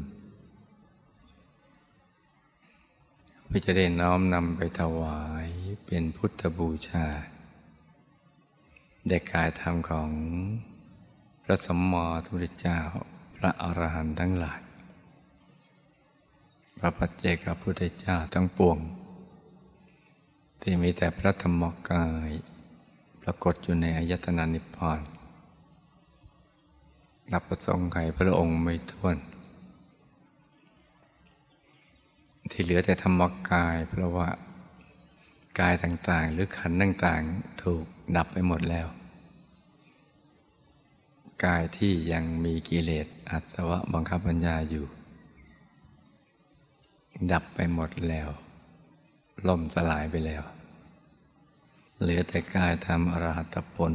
[3.46, 5.46] เพื่อจะได้น้อมนำไปถวาย
[5.86, 7.06] เป็นพุทธบูชา
[9.08, 10.10] เด็กายธรรมของ
[11.42, 12.80] พระสมมติพุทธเจ้า
[13.36, 14.60] พระอรหันต์ทั้งหลาย
[16.78, 18.78] พระปัจเจกพุทธเจ้าทั้งปวง
[20.62, 22.30] ที่มีแต่พระธรรมกาย
[23.22, 25.00] ปรากฏอยู่ในอายตนะนิพพาน
[27.32, 29.16] นับประสงค์ไขพระองค์ไม่ท้วน
[32.50, 34.28] ที่เหลือแต่ธรรมกาย เพราะว่า
[35.60, 37.84] กายต่าง ๆ หรือขันต่างๆ ถูก
[38.16, 38.86] ดับไปหมดแล้ว
[41.44, 44.86] กายที่ยังมีกิเลสอัศวะบังคับปัญญาอยู่
[47.32, 48.28] ดับไปหมดแล้ว
[49.48, 50.42] ล่มสลายไปแล้ว
[52.00, 53.92] เหลือแต่กายทำอรหัตผล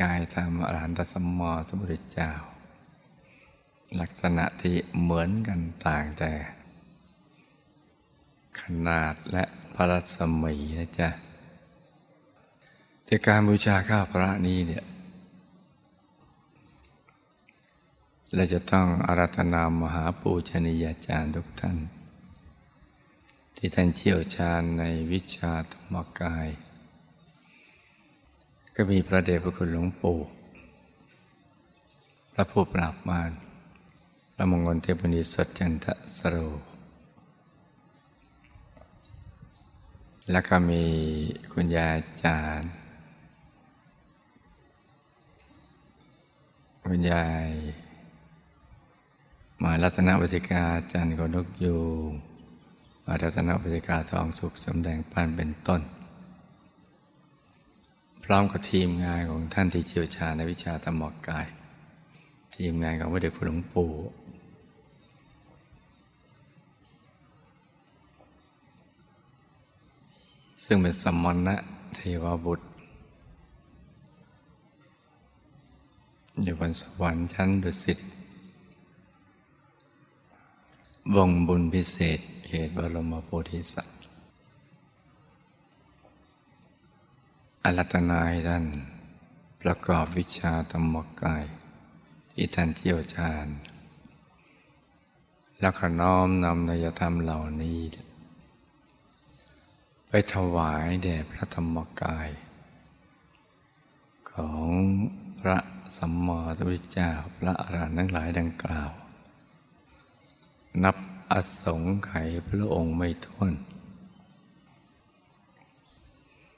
[0.00, 2.30] กายธรรมอรหันตสมมอสมุทรเจ้า
[4.00, 6.32] ลักษณะที่เหมือนกันต่างแต่
[8.60, 11.08] ขนาดและพระรัศมีนะจ๊ะ
[13.08, 14.84] จากการบูชาข้าพระนี้เนี่ย
[18.34, 21.78] เราจะต้องอารัธนามหาปูชนียาจารย์ทุกท่าน
[23.56, 26.48] ที่ท่านเชี่ยวชาญในวิชาธรรมกาย
[28.76, 30.18] ก็มีพระเดชพระคุณหลวงปู่
[32.32, 33.30] พระผู้ปราบมาร
[34.34, 35.86] พระมงคลเทพนิสดจันท
[36.18, 36.36] สโร
[40.30, 40.84] แล้วก็มี
[41.52, 42.70] คุณยายจารย์
[46.84, 47.48] คุณยาย
[49.62, 51.76] มารัตนวิธิกาจันทร์กนกยู
[53.04, 55.82] มารัตนวิธิกาทองสุขสำแดงปันเป็นต้น
[58.24, 61.46] พร้อมกับทีมงานของท่านที่เชี่ยวชาญในวิชาธรรมกาย
[62.56, 63.90] ทีมงานของพระเดชพระหลวงปู่
[70.64, 71.56] ซึ่งเป็นสมณะ
[71.94, 72.66] เทวบุตร
[76.42, 77.98] อยู่บนสวรรค์ชั้นดุสิต
[81.14, 84.01] วงบุญพิเศษ เขตบรมโพธิสัตว์
[87.64, 88.64] อรัตนายท่าน
[89.62, 91.44] ประกอบวิชาธรรมกาย
[92.32, 93.46] ที่ท่านเที่ยวชาญ
[95.58, 97.80] แล้วขน้อมนำนยธรรมเหล่านี้
[100.08, 102.28] ไปถวายแด่พระธรรมกาย
[104.32, 104.68] ของ
[105.40, 105.58] พระ
[105.96, 108.90] สัมมาสัมพุทธเจ้าพระอรหันต์ทั้งหลายดังกล่าว
[110.82, 110.96] นับ
[111.30, 111.34] อ
[111.64, 113.52] สงไขยพระองค์ไม่ท้วน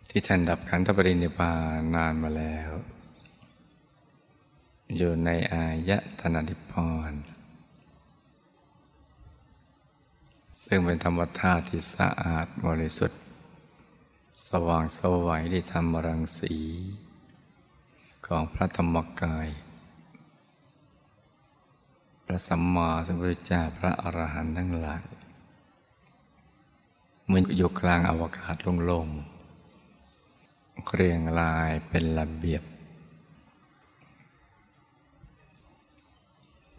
[0.08, 2.70] ที่ท่านดับขันธปรินิพานนานมาแล้ว
[4.96, 7.12] อยู่ในอายะธนานิพพาน
[10.64, 13.20] ซึ่งเป็นธรรมธาตุที่สะอาดบริสุทธิ์
[14.48, 16.56] สว่างสวัยที่ธรรมรังสี
[18.26, 19.48] ของพระธรรมกาย
[22.26, 25.04] พระสัมมาสัมพุทธเจ้าพระอรหันต์ทั้งหลาย
[27.24, 29.33] เหมือนอยู่กลางอวกาศโล่งๆ
[30.94, 32.62] เรียงรายเป็นระเบียบ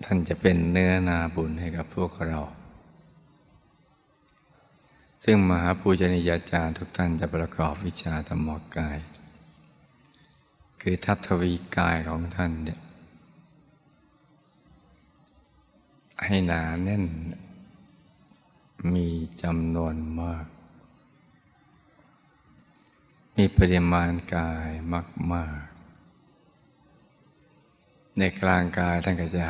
[0.03, 2.41] ท่านจะเป็นเนื้อนาบุญให้กับพวกเรา
[5.23, 8.97] ซึ่งมหาปูชนียาจารย์ทุกท่านจะประกอบวิชาธรรมกาย
[10.81, 12.79] คือทัพทวีกายของท่านเนี่ย
[16.25, 17.05] ให้หนาแน่น
[18.93, 19.07] มี
[19.43, 20.45] จำนวนมาก
[23.39, 24.69] มีปริมาณกาย
[25.33, 25.65] มาก
[27.31, 29.45] ๆ ในกลางกายท่านก็จะ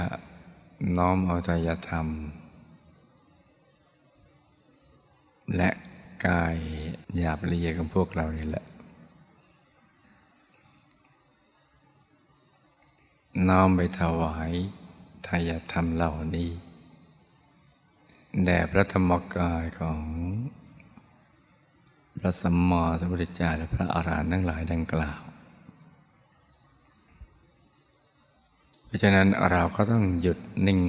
[0.97, 1.51] น้อมเอาใจ
[1.89, 2.07] ธรรม
[5.55, 5.69] และ
[6.27, 6.55] กาย
[7.15, 8.65] หยาบละเอียดของพวกเรานี่แหละ
[13.47, 14.51] น้อมไปถวาย
[15.27, 16.49] ทายธรรมเหล่านี้
[18.43, 19.99] แด่พระธรรมกายของ
[22.25, 25.21] ระสัมมาสัมพุทธเจ้าและพระอารหันต์ทั้งหลายดังกล่าว
[28.85, 30.81] เพราะฉะนั้นเราก็ต้องหยุดนิ่ง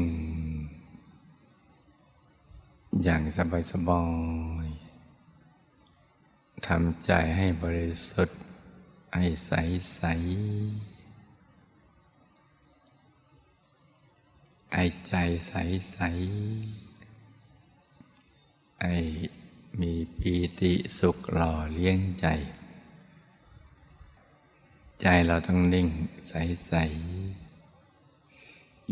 [3.04, 4.00] อย่างสบายสบา
[4.66, 4.68] ย
[6.66, 8.38] ทำใจให้บริสุทธิ์
[9.14, 9.52] ให้ใส
[9.94, 10.02] ใส
[14.72, 14.78] ไอ
[15.08, 15.14] ใจ
[15.48, 15.52] ใส
[15.92, 15.98] ใส
[18.80, 18.84] ไอ
[19.80, 22.26] มีปีติสุขหล่อเลี้ยงใจ
[25.00, 25.88] ใจเราต้องนิ่ง
[26.28, 26.32] ใส
[26.66, 26.72] ใส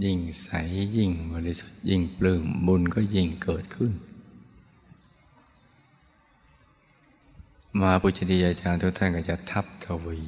[0.04, 0.48] ยิ่งใส
[0.96, 3.92] ยิ่งบริสุทธิ์ยิ่งปลื้มบุญก็ยิ่งเกิดขึ้น
[7.80, 10.20] มาปุจดียาจารย์ทุกท่านก็จะทับทวี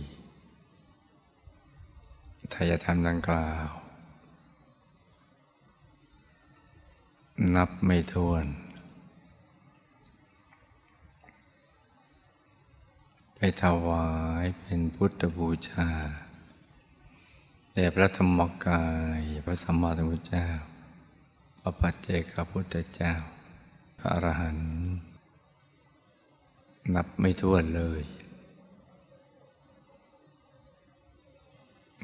[2.54, 3.70] ทายธรรมดังกล่าว
[7.54, 8.46] นับไม่ถ้วน
[13.38, 14.08] ไปถวา
[14.42, 15.88] ยเป็นพุทธบูชา
[17.72, 18.84] แด่พระธรรมกา
[19.18, 20.46] ยพระสัมมาสัมพุทธเจ้า
[21.60, 23.12] พระปัจเจกพุทธเจ้า
[23.98, 24.70] พระอรหันต์
[26.94, 28.02] นับไม่ถ้วนเลย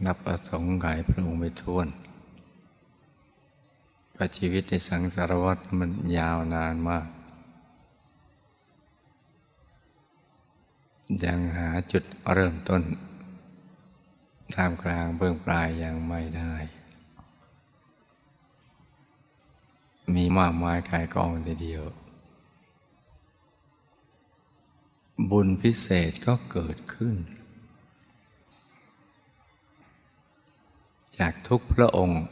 [0.06, 1.88] นับประสงไขยพระองค์ไม่ท้วน
[4.14, 7.08] พระชีวิตในสังสารวัฏมันยาวนานมาก
[11.24, 12.82] ยังหาจุดเริ่มต้น
[14.54, 16.54] ท่ามกลางเบื้องปลายยังไม่ได้
[20.14, 21.84] มีมากมายกายกองทีเดียว
[25.30, 27.16] บุญพิเศษก็เกิดขึ้น
[31.18, 32.22] จากทุกพระองค์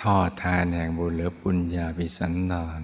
[0.00, 2.82] ทอดทานแห่งบุญหรือปุญญาภิสันดาน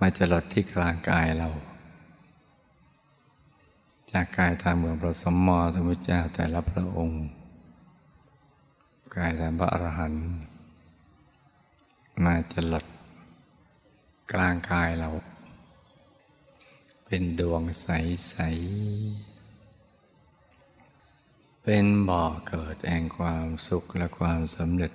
[0.00, 1.48] มาจลดที่กลางกายเรา
[4.12, 7.24] จากกายตามเมือนพระสมมอสมุทเจ้าแต่ละพระองค์
[9.16, 10.24] กายตามพระอรหันต์
[12.24, 12.84] มาจลด
[14.32, 15.08] กลางกายเรา
[17.04, 18.36] เป็นดวงใส
[19.22, 19.36] ๆ
[21.62, 24.92] เป็นบ่อเกิดแห่งความสุขและความสำเร็จ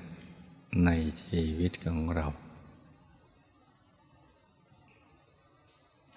[0.85, 0.89] ใน
[1.23, 2.27] ชีวิตของเรา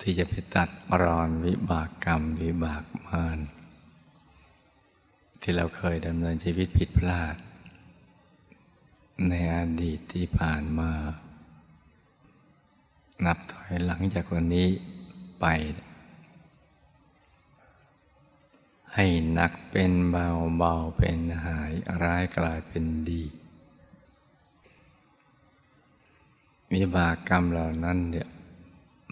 [0.07, 0.69] ที่จะไปตัด
[1.03, 3.39] รอนวิบากกรรมวิบากมาร
[5.41, 7.37] ที่เราเคยดำเนินชีวิตผิดพลาด
[9.29, 10.93] ในอดีตที่ผ่านมา
[13.25, 14.69] นับถอยหลังจากวันนี้
[15.41, 15.47] ไป
[18.95, 23.23] ให้หนักเป็นเบาเบาเป็นหายร้ายกลายเป็นดี
[26.75, 28.29] วิบากกรรมเหล่านั้นเนี่ย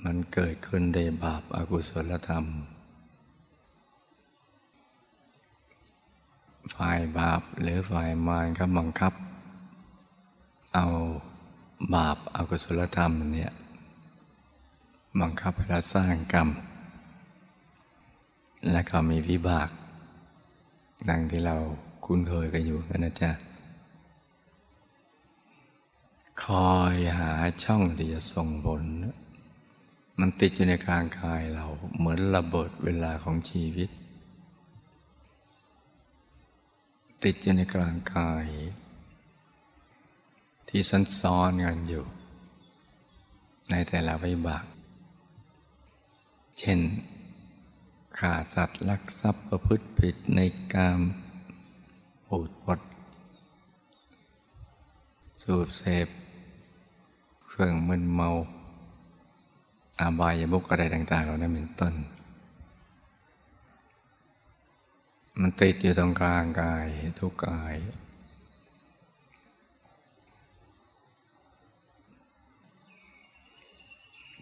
[0.04, 2.44] มันเกิดขึ้นในบาปอากุศลธรรม
[6.74, 9.12] ฝ่ายบาปหรือฝ่ายมารก็บังคับ
[10.74, 10.86] เอา
[11.94, 13.52] บาปอากุศลธรรมเนี่ย
[15.20, 16.48] บังคับให้เราสร้างกรรม
[18.70, 19.70] และก็มีวิบาก
[21.08, 21.56] ดังที่เรา
[22.04, 23.30] คุ้นเคยกันอยู่กันนะจ๊ะ
[26.44, 27.32] คอยหา
[27.62, 28.84] ช่องที่จะส่งผล
[30.20, 33.90] มันติดอยู่ในกลางกายเราเหมือนระเบิดเวลาของชีวิต
[37.24, 38.46] ติดอยู่ในกลางกาย
[40.68, 40.80] ที่
[41.20, 42.04] ซ้อนๆกันอยู่
[43.70, 44.64] ในแต่ละวิบาก
[46.58, 46.80] เช่น
[48.18, 50.40] ฆ่าสัตว์ลักทรัพย์ประพฤติผิดใน
[50.74, 51.00] กาม
[52.26, 52.80] ปูดปด
[55.42, 56.08] สูบเสพ
[57.46, 58.28] เครื่องมึนเมา
[60.02, 61.94] อาบายมุกอะไรต่างๆเหล่านั้นเป็นต้น
[65.40, 66.86] มันติดอยู่ตรงกลางกาย
[67.18, 67.76] ทุกกาย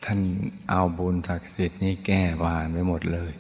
[0.05, 0.21] ท่าน
[0.69, 3.33] เอาบุญศักดิ์สิทธิ์นี้แก้บานไปหมดเลย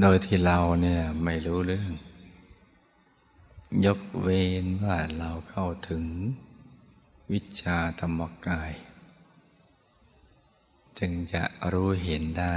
[0.00, 1.92] โดยที่เราเนี่ยไม่รู้เรื่อง
[3.84, 6.04] ยกเว้นว่าเราเข้าถึง
[7.32, 8.72] วิชาธรรมกาย
[10.98, 11.42] จึงจะ
[11.72, 12.56] รู้เห็นได้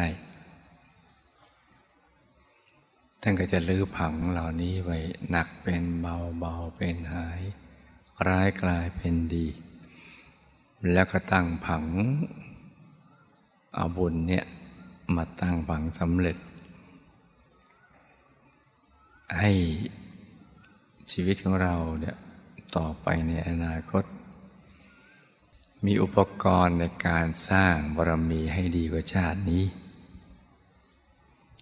[3.21, 4.97] ท่านก็จะลื้อผังเหล่านี้ไว้
[5.29, 7.41] หนักเป็นเบาเบาเป็นหาย
[8.27, 9.47] ร้ายกลายเป็นดี
[10.91, 11.85] แล้วก็ตั้งผัง
[13.75, 14.45] เอาบุญเนี่ย
[15.15, 16.37] มาตั้งผังสำเร็จ
[19.39, 19.51] ให้
[21.11, 22.15] ชีวิตของเราเนี่ย
[22.75, 24.03] ต่อไปในอนาคต
[25.85, 29.65] มีอุปกรณ์ในการสร้างบารมีให้ดีกว่าชาตินี้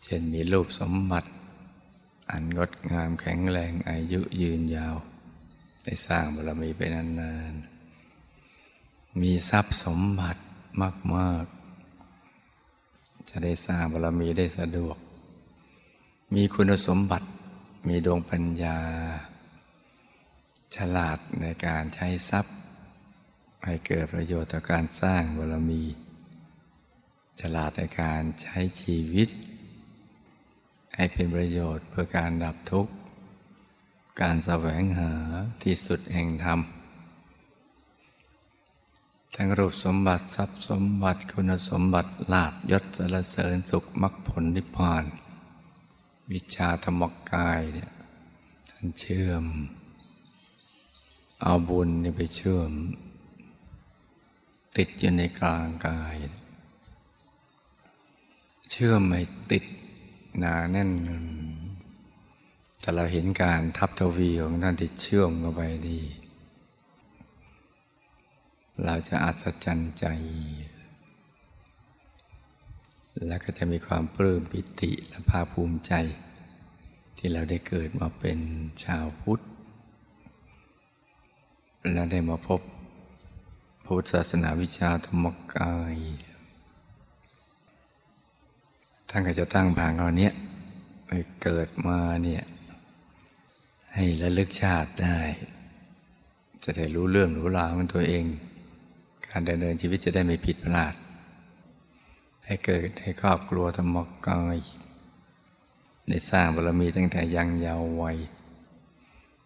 [0.04, 1.30] เช่นมีรูปสมบัติ
[2.30, 4.96] อันงดงามแข็งแรงอายุยืนยาว
[5.84, 10.42] ได้สร้างบารมีไปนานๆ มีทรัพย์สมบัติ
[11.16, 11.46] มาก
[12.28, 14.98] ๆ จะได้สร้างบารมีได้สะดวก
[16.34, 17.28] มีคุณสมบัติ
[17.88, 18.78] มีดวงปัญญา
[20.76, 22.57] ฉลาดในการใช้ทรัพย์
[23.66, 25.84] ให้เกิดประโยชน์ต่อการสร้างบารมี
[27.40, 29.30] ฉลาดในการใช้ชีวิต
[30.96, 32.94] ให้เป็นประโยชน์เพื่อการดับทุกข์
[34.22, 35.12] การแสวงหา
[35.64, 36.60] ที่สุดแห่งธรรม
[39.36, 45.04] ทั้งรูปสมบัติทรัพย์สมบัติคุณสมบัติลาบยศสรรเสริญสุขมรรคผลนิพพาน
[46.32, 47.92] วิชาธรรมกายเนี่ย
[48.70, 49.46] ท่านเชื่อม
[51.42, 52.72] เอาบุญนี่ไปเชื่อม
[54.78, 56.16] ติดอยู่ในกลางกาย
[58.72, 59.22] เชื่อมไม่
[59.52, 59.66] ติด
[60.38, 60.92] หนาแน่น
[62.80, 66.02] แต่เราเห็นการทับทวีของท่านที่เชื่อมเข้าไปดี
[68.86, 70.06] เราจะอัศจรรย์ใจ
[73.28, 75.94] และก็จะมีความปลื้มปิติและภาคภูมิใจ
[77.18, 78.40] ที่เราได้เกิดมาเป็น
[78.84, 79.44] ชาวพุทธ
[81.94, 82.62] และได้มาพบ
[83.92, 85.26] พุทธศาสนาวิชาธรรม
[85.56, 85.96] กาย
[89.10, 90.34] ท่านก็จะตั้งผางเราเนี้ย
[91.08, 91.12] ไป
[91.42, 92.44] เกิดมาเนี่ย
[93.94, 95.20] ให้ระลึกชาติได้
[96.64, 98.26] จะได้รู้เรื่องรู้ราวของตัวเอง
[99.30, 100.96] การดำเนินชีวิตจะได้ไม่ผิดพลาด
[102.46, 104.58] ให้เกิดให้ครอบครัวธรรมกาย
[106.10, 108.18] ได้สร้างบารมีตั้งแต่ยังเยาว์วัย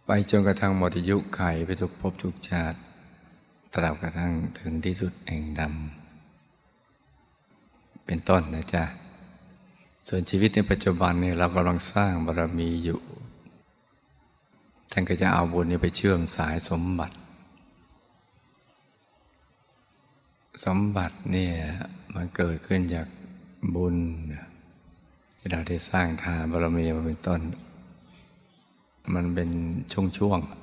[0.05, 2.79] ไปจนกระทั่งหมดอายุไขไปทุกภพทุกชาติ
[3.73, 8.83] ตราบกระทั่งถึงที่สุดแห่งดำเป็นต้นนะจ๊ะ
[10.07, 12.99] ส่วนชีวิตในปัจจุบันเนี่ยเรากำลังสร้างบารมีอยู่
[14.91, 17.15] ท่านก็จะเอาบุญนี้ไปเชื่อมสายสมบัติ
[20.65, 21.53] สมบัติเนี่ย
[22.15, 23.07] มันเกิดขึ้นจาก
[23.75, 23.95] บุญ
[25.37, 27.41] ที่เราได้สร้างทานบารมีมาเป็นต้น
[29.13, 29.49] มันเป็น
[30.17, 30.60] ช่วงๆ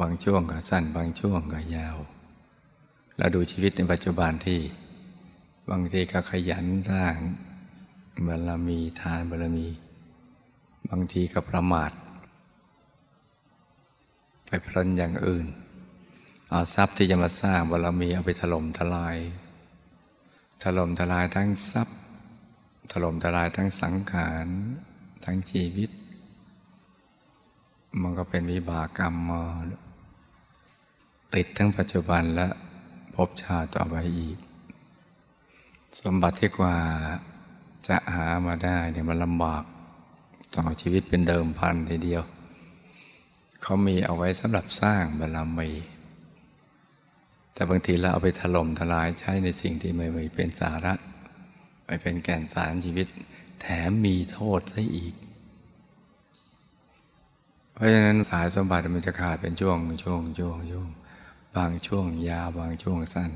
[0.00, 1.96] บางช่วงก็สั้น บางช่วงก็ยาว
[3.16, 4.60] เราดูชีวิตในปัจจุบันที่
[5.70, 7.14] บางทีก็ขยันสร้าง
[8.26, 9.68] บารมีทานบารมี
[10.90, 11.92] บางทีก็ประมาท
[14.46, 15.46] ไปพลันอย่างอื่น
[16.50, 19.16] เอาทรัพย์ที่จะมาสร้างบารมีเอาไปถล่มทลาย
[20.62, 21.98] ถล่มทลายทั้งทรัพย์
[22.92, 24.46] ถล่มทลายทั้งสังขาร
[25.24, 25.90] ทั้งชีวิต
[28.02, 29.42] มันก็เป็นวิบากกรรมมา
[31.34, 32.48] ติดทั้งปัจจุบันและ
[33.14, 34.38] พบชาติต่อไปอีก
[36.00, 36.76] สมบัติที่กว่า
[37.88, 39.64] จะหามาได้เนี่ยมันลำบาก
[40.52, 42.22] ต้อชีวิตเป็นเดิมพันทีเดียว
[43.62, 45.70] เขามีเอาไว้สำหรับสร้างบารมี
[47.52, 50.94] แต่บางทีเราเอาไปถล่มทลายใช้ในสิ่งที่ไม่เป็นสาระ
[51.86, 53.06] ไม่เป็นแก่นสารชีวิต
[53.60, 55.14] แถมมีโทษซะอีก
[57.76, 60.88] เพราะฉะนั้นสายสมบัติมันจะขาดเป็นช่วงช่วงช่วงช่วง
[61.56, 63.30] บางช่วงยาวบางช่วงสั้น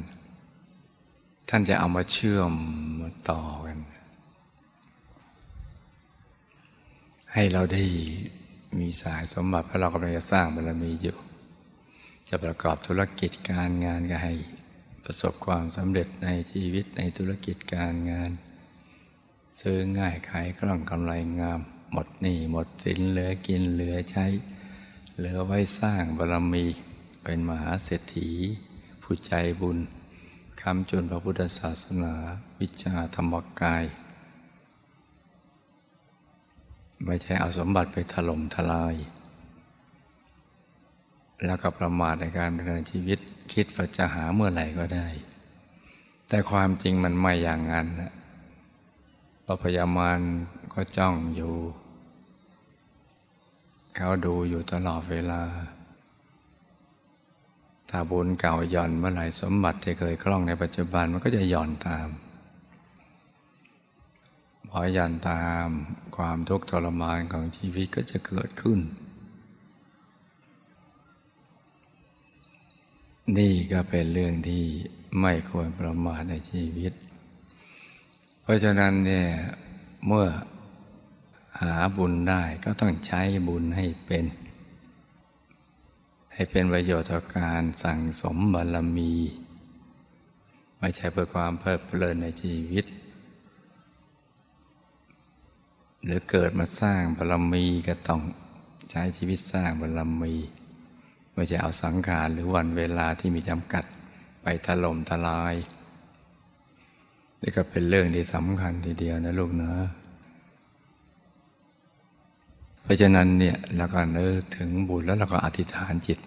[1.49, 2.53] ท่านจะเอามาเชื่อม
[3.01, 3.79] มาต่อกัน
[7.33, 7.83] ให้เราได้
[8.79, 11.17] มีสายสมบัติเพราะเรากำลังจะสร้างบารมีอยู่
[12.29, 14.33] จะประกอบธุรกิจการงานก็ให้
[15.05, 18.31] ประสบความสำเร็จในชีวิตในธุรกิจการงาน
[19.61, 21.61] ซื้อง่ายขายกล่องกำไรงาม
[21.93, 24.27] หมดหนี้หมดสินเหลือกินเหลือใช้
[25.17, 26.65] เหลือไว้สร้างบารมี
[27.23, 28.31] เป็นมหาเศรษฐี
[29.03, 29.79] ผู้ใจบุญ
[30.63, 32.15] คำจุนพระพุทธศาสนา
[32.61, 33.85] วิชาธรรมกาย
[37.05, 38.95] ไม่ใช่เอาสมบัติไปถล่มทลาย
[41.45, 43.19] แล้วก็ประมาทในการดำเนินชีวิต
[43.53, 45.07] คิดว่าจะหาเมื่อไหร่ก็ได้
[46.29, 48.13] แต่ความจริงมันไม่อย่างนั้นนะ
[49.45, 50.19] พระพยามาร
[50.75, 51.55] ก็จ้องอยู่
[54.03, 55.43] เขาดูอยู่ตลอดเวลา
[57.91, 62.09] ถ้าบุญเก่าหย่อนเมื่อไหร่สมบัติที่เคยคล่องในปัจจุบันมันก็จะหย่อนตาม
[64.69, 65.67] พอหย่อนตาม
[66.17, 68.79] ความทุกข์ทรมานของชีวิตก็จะเกิดขึ้น
[73.39, 74.65] นี่ก็เป็นเรื่องที่
[75.21, 76.93] ไม่ควรประมาทในชีวิต
[78.43, 79.29] เพราะฉะนั้นเนี่ย
[80.07, 80.29] เมื่อ
[81.61, 84.25] หาบุญได้ก็ต้องใช้บุญให้เป็น
[86.33, 89.13] ให้เป็นประโยชน์ต่อการสั่งสมบารมี
[90.79, 92.85] ไม่ใช่เพื่อความเพลิดเพลินในชีวิต
[96.05, 98.21] หรือเกิดมาสร้างบารมีก็ต้อง
[98.91, 100.35] ใช้ชีวิตสร้างบารมี
[101.35, 103.85] ไม่ใช่เอาสังขารหรือวันเวลาที่มีจำกัด
[104.43, 105.55] ไปถล่มทลาย
[107.41, 109.81] นี่ก็เป็นเรื่องที่สำคัญทีเดียวนะลูกเนาะ
[112.89, 116.19] ราะฉะนั้นเนี่ยเราก็นึกถึงบุญแล้วเราก็อธิษฐานจิต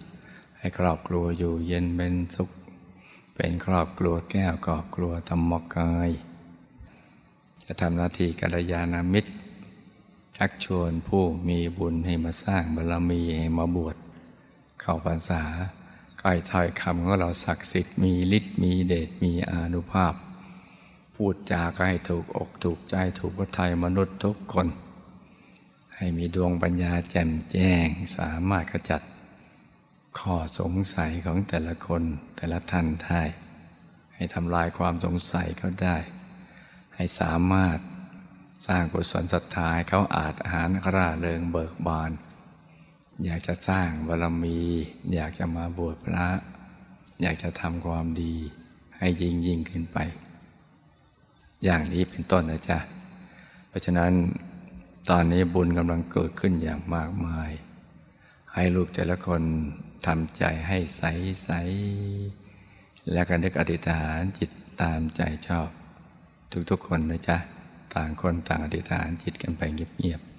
[0.57, 2.49] ให้ครอบครัวอยู่เย็นเป็นสุข
[3.35, 6.09] เป็นครอบครัวแก้วกอบครัวธรรมกาย
[7.65, 9.31] จะทำหน้าที่กัลยาณมิตร
[10.37, 13.95] ชักชวนผู้มีบุญให้มาสร้างบารรมีให้มาบวช
[14.81, 15.43] เข้าพรรษา
[16.21, 20.13] ก้อยถ้อยคำของเราศักดิ์สิทธิ์มีฤทธิ์มีเดชมีอานุภาพ
[21.15, 24.67] พูดจาก็ให้ถูกอกถูกใจถูกพระทัยมนุษย์ทุกคน
[25.95, 27.87] ให้มีดวงปัญญาแจ่มแจ้ง
[28.17, 29.01] สามารถขจัด
[30.19, 32.03] ข้อสงสัยของแต่ละคน
[32.37, 33.21] แต่ละท่านได้
[34.15, 35.97] ให้ทำลายความสงสัยเขาได้
[36.95, 37.77] ให้สามารถ
[38.67, 42.11] สร้างกุศลศรัทธาให้เขาอาจอาหารร่าเริงเบิกบาน
[43.23, 44.59] อยากจะสร้างบารมี
[45.13, 46.27] อยากจะมาบวชพระ
[47.21, 48.35] อยากจะทำความดี
[48.97, 49.97] ให้ยิ่งยิ่งขึ้นไป
[51.63, 52.79] อย่างนี้เป็นต้นนะจ๊ะ
[53.67, 54.11] เพราะฉะนั้น
[55.09, 57.51] ตอนนี้บุญกำลังเกิดขึ้นอย่างมากมาย
[58.53, 59.41] ให้ลูกแต่ละคน
[60.05, 61.03] ทำใจให้ใส
[61.43, 61.49] ใส
[63.11, 64.51] และก็นึกอธิษฐานจิต
[64.81, 65.69] ตามใจชอบ
[66.69, 67.37] ทุกๆคนนะจ๊ะ
[67.95, 70.32] ต่างคนต่างอธิษฐานจิตกันไปเงียบๆ